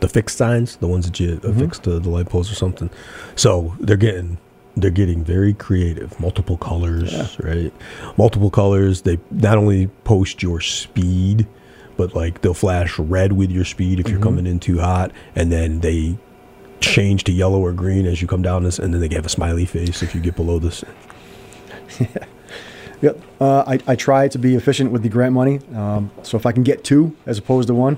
[0.00, 1.50] the fixed signs, the ones that you Mm-hmm.
[1.58, 2.88] affix to the light poles or something.
[3.34, 4.38] So they're getting
[4.80, 7.72] they're getting very creative, multiple colors, right?
[8.16, 9.02] Multiple colors.
[9.02, 11.46] They not only post your speed,
[11.96, 14.14] but like they'll flash red with your speed if Mm-hmm.
[14.14, 16.16] you're coming in too hot, and then they
[16.80, 19.28] change to yellow or green as you come down this, and then they have a
[19.28, 20.84] smiley face if you get below this.
[22.00, 22.06] yeah.
[23.00, 23.20] Yep.
[23.40, 25.60] Uh, I, I try to be efficient with the grant money.
[25.74, 27.96] Um, so if I can get two as opposed to one,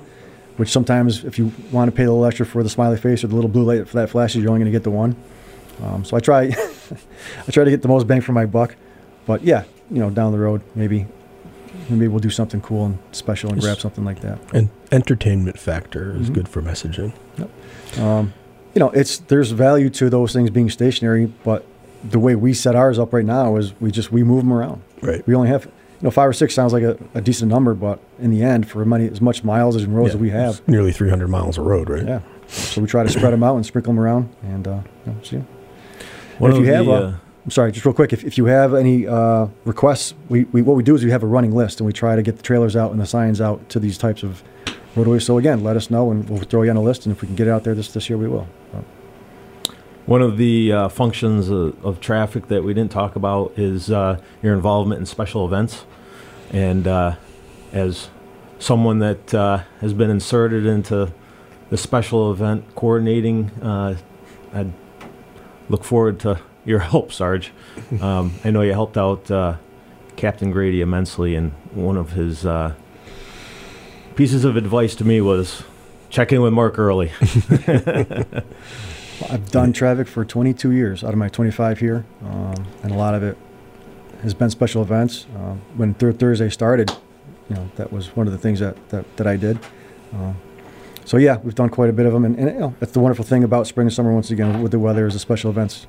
[0.57, 3.27] which sometimes if you want to pay a little extra for the smiley face or
[3.27, 5.15] the little blue light for that flashes, you're only going to get the one.
[5.81, 6.51] Um, so I try,
[7.47, 8.75] I try to get the most bang for my buck.
[9.25, 11.05] But yeah, you know, down the road, maybe,
[11.89, 14.39] maybe we'll do something cool and special and grab something like that.
[14.53, 16.21] And entertainment factor Mm-hmm.
[16.23, 17.13] is good for messaging.
[17.99, 18.33] Um,
[18.73, 21.65] you know, it's there's value to those things being stationary, but
[22.03, 24.81] the way we set ours up right now is we just we move them around.
[25.01, 25.25] Right.
[25.27, 25.71] We only have, you
[26.01, 28.83] know, five or six sounds like a, a decent number, but in the end, for
[28.85, 31.89] money as much miles as roads Yeah, as we have, nearly 300 miles of road,
[31.89, 32.05] right?
[32.07, 32.21] yeah.
[32.47, 35.17] So we try to spread them out and sprinkle them around, and uh, you know,
[35.21, 35.43] see.
[36.41, 37.13] One if you have, the, uh,
[37.45, 40.75] I'm sorry, just real quick, if, if you have any uh, requests, we, we what
[40.75, 42.75] we do is we have a running list, and we try to get the trailers
[42.75, 44.43] out and the signs out to these types of
[44.95, 45.23] roadways.
[45.23, 47.27] So again, let us know, and we'll throw you on a list, and if we
[47.27, 48.47] can get it out there this this year, we will.
[50.07, 54.19] One of the uh, functions of, of traffic that we didn't talk about is uh,
[54.41, 55.85] your involvement in special events.
[56.51, 57.15] And uh,
[57.71, 58.09] as
[58.57, 61.13] someone that uh, has been inserted into
[61.69, 63.95] the special event coordinating, uh,
[64.53, 64.65] I
[65.71, 67.51] look forward to your help, Sarge.
[68.01, 69.57] Um, I know you helped out uh,
[70.15, 72.73] Captain Grady immensely, and one of his uh,
[74.15, 75.63] pieces of advice to me was
[76.09, 77.11] check in with Mark early.
[79.29, 83.13] I've done traffic for 22 years out of my 25 here, um, and a lot
[83.13, 83.37] of it
[84.21, 85.27] has been special events.
[85.35, 86.89] Um, when Third Thursday started,
[87.49, 89.59] you know, that was one of the things that, that, that I did.
[91.05, 92.99] So yeah, we've done quite a bit of them, and, and you know, that's the
[92.99, 94.13] wonderful thing about spring and summer.
[94.13, 95.87] Once again, with the weather, is the special events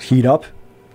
[0.00, 0.44] heat up.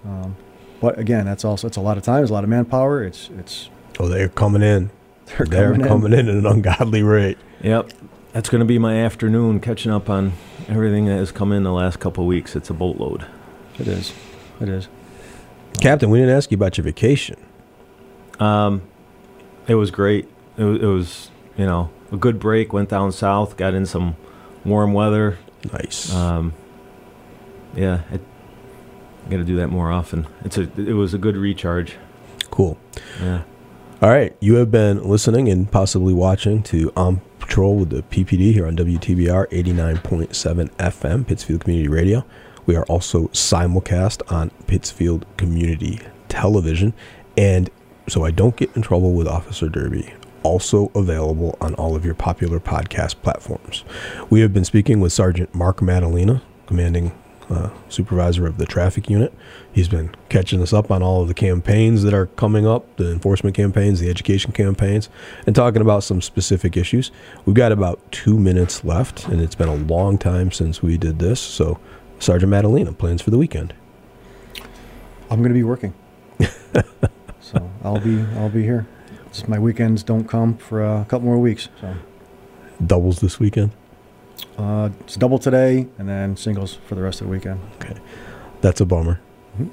[0.06, 0.36] Um,
[0.82, 3.04] but again, that's also it's a lot of time, it's a lot of manpower.
[3.04, 3.70] It's it's
[4.00, 4.90] Oh, they're coming in.
[5.38, 6.20] they're, They're coming, coming, in.
[6.28, 6.30] in.
[6.30, 7.38] at an ungodly rate.
[7.62, 7.92] Yep.
[8.32, 10.34] That's going to be my afternoon catching up on
[10.68, 12.56] everything that has come in the last couple of weeks.
[12.56, 13.26] It's a boatload.
[13.78, 14.14] It is,
[14.62, 14.88] it is.
[15.82, 17.36] Captain, we didn't ask you about your vacation.
[18.40, 18.84] Um,
[19.68, 20.28] it was great.
[20.58, 22.74] It it was, you know, a good break.
[22.74, 24.16] Went down south, got in some
[24.66, 25.38] warm weather.
[25.74, 26.14] Nice.
[26.14, 26.54] Um,
[27.76, 28.18] yeah, I
[29.30, 30.28] got to do that more often.
[30.44, 31.98] It's a, it was a good recharge.
[32.50, 32.78] cool.
[33.22, 33.44] Yeah.
[34.02, 38.54] All right, you have been listening and possibly watching to On Patrol with the PPD
[38.54, 42.24] here on WTBR 89.7 FM, Pittsfield Community Radio.
[42.66, 46.00] We are also simulcast on Pittsfield Community
[46.30, 46.94] Television.
[47.36, 47.70] And
[48.08, 50.14] so I don't get in trouble with Officer Derby,
[50.44, 53.84] also available on all of your popular podcast platforms.
[54.30, 57.12] We have been speaking with Sergeant Mark Madalena, commanding
[57.50, 59.34] uh, supervisor of the traffic unit.
[59.72, 63.12] He's been catching us up on all of the campaigns that are coming up, the
[63.12, 65.10] enforcement campaigns, the education campaigns,
[65.48, 67.12] and talking about some specific issues.
[67.46, 71.20] We've got about two minutes left, and it's been a long time since we did
[71.20, 71.40] this.
[71.40, 71.80] So,
[72.20, 73.74] Sergeant Madalena, plans for the weekend?
[75.32, 75.94] I'm going to be working,
[77.40, 78.88] so I'll be I'll be here.
[79.32, 81.96] Just my weekends don't come for a couple more weeks, so.
[82.86, 83.72] Doubles this weekend?
[84.58, 87.60] Uh, it's double today, and then singles for the rest of the weekend.
[87.82, 87.96] Okay.
[88.62, 89.20] That's a bummer.
[89.60, 89.70] Mhm.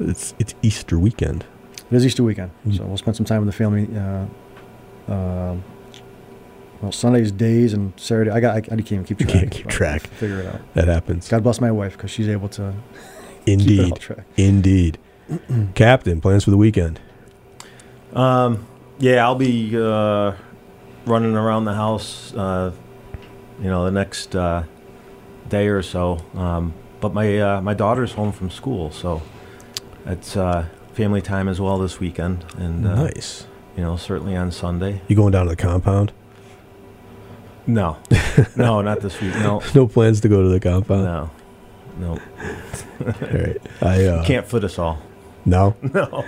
[0.00, 1.44] It's it's Easter weekend.
[1.90, 2.76] It is Easter weekend, Mm.
[2.76, 3.88] so we'll spend some time with the family.
[3.96, 4.26] Uh,
[5.12, 5.56] uh,
[6.82, 8.30] well, Sunday's days and Saturday.
[8.30, 8.54] I got.
[8.54, 9.38] I, I can't even keep You track.
[9.40, 10.02] can't keep track.
[10.08, 10.60] Figure it out.
[10.74, 11.28] That happens.
[11.28, 12.74] God bless my wife because she's able to
[13.46, 13.96] keep it all Indeed.
[13.96, 14.26] track.
[14.36, 14.98] Indeed.
[15.74, 17.00] Captain, plans for the weekend?
[18.14, 18.66] Um,
[18.98, 20.32] yeah, I'll be uh,
[21.06, 22.72] running around the house, uh,
[23.60, 24.64] you know, the next uh,
[25.48, 26.18] day or so.
[26.34, 29.22] Um, but my uh, my daughter's home from school, so
[30.06, 33.46] it's uh, family time as well this weekend, and uh, nice.
[33.76, 35.00] you know, certainly on Sunday.
[35.08, 36.12] You going down to the compound?
[37.66, 37.98] No,
[38.56, 39.34] no, not this week.
[39.36, 41.04] No, No plans to go to the compound.
[41.04, 41.30] no,
[41.98, 42.10] no.
[43.04, 43.58] All right.
[43.82, 44.98] I uh, Can't foot us all.
[45.44, 45.76] No.
[45.94, 46.24] No.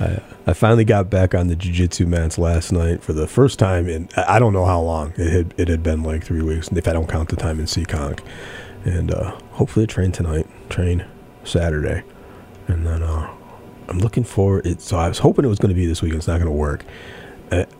[0.00, 3.88] I, I finally got back on the jiu-jitsu mats last night for the first time
[3.88, 5.12] in I don't know how long.
[5.16, 7.66] It had it had been like three weeks if I don't count the time in
[7.66, 8.20] Seekonk.
[8.84, 11.04] And uh, hopefully train tonight, train
[11.44, 12.02] Saturday,
[12.66, 13.30] and then uh,
[13.88, 14.80] I'm looking for it.
[14.80, 16.20] So I was hoping it was going to be this weekend.
[16.20, 16.84] It's not going to work.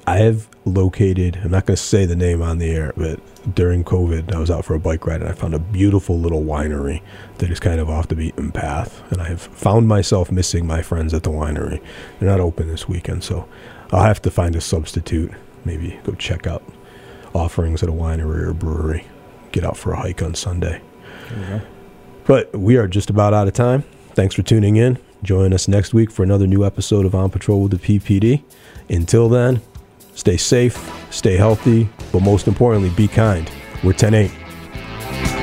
[0.07, 3.21] I've located, I'm not going to say the name on the air, but
[3.55, 6.43] during COVID, I was out for a bike ride and I found a beautiful little
[6.43, 7.03] winery
[7.39, 9.03] that is kind of off the beaten path.
[9.13, 11.83] And I have found myself missing my friends at the winery.
[12.19, 13.49] They're not open this weekend, so
[13.93, 15.33] I'll have to find a substitute.
[15.65, 16.65] Maybe go check out
[17.35, 19.07] offerings at a winery or brewery.
[19.53, 20.81] Get out for a hike on Sunday.
[22.25, 23.85] But we are just about out of time.
[24.15, 24.99] Thanks for tuning in.
[25.23, 28.43] Join us next week for another new episode of On Patrol with the PPD.
[28.91, 29.63] Until then,
[30.17, 30.77] stay safe,
[31.11, 33.49] stay healthy, but most importantly, be kind.
[33.85, 35.40] We're 10 8.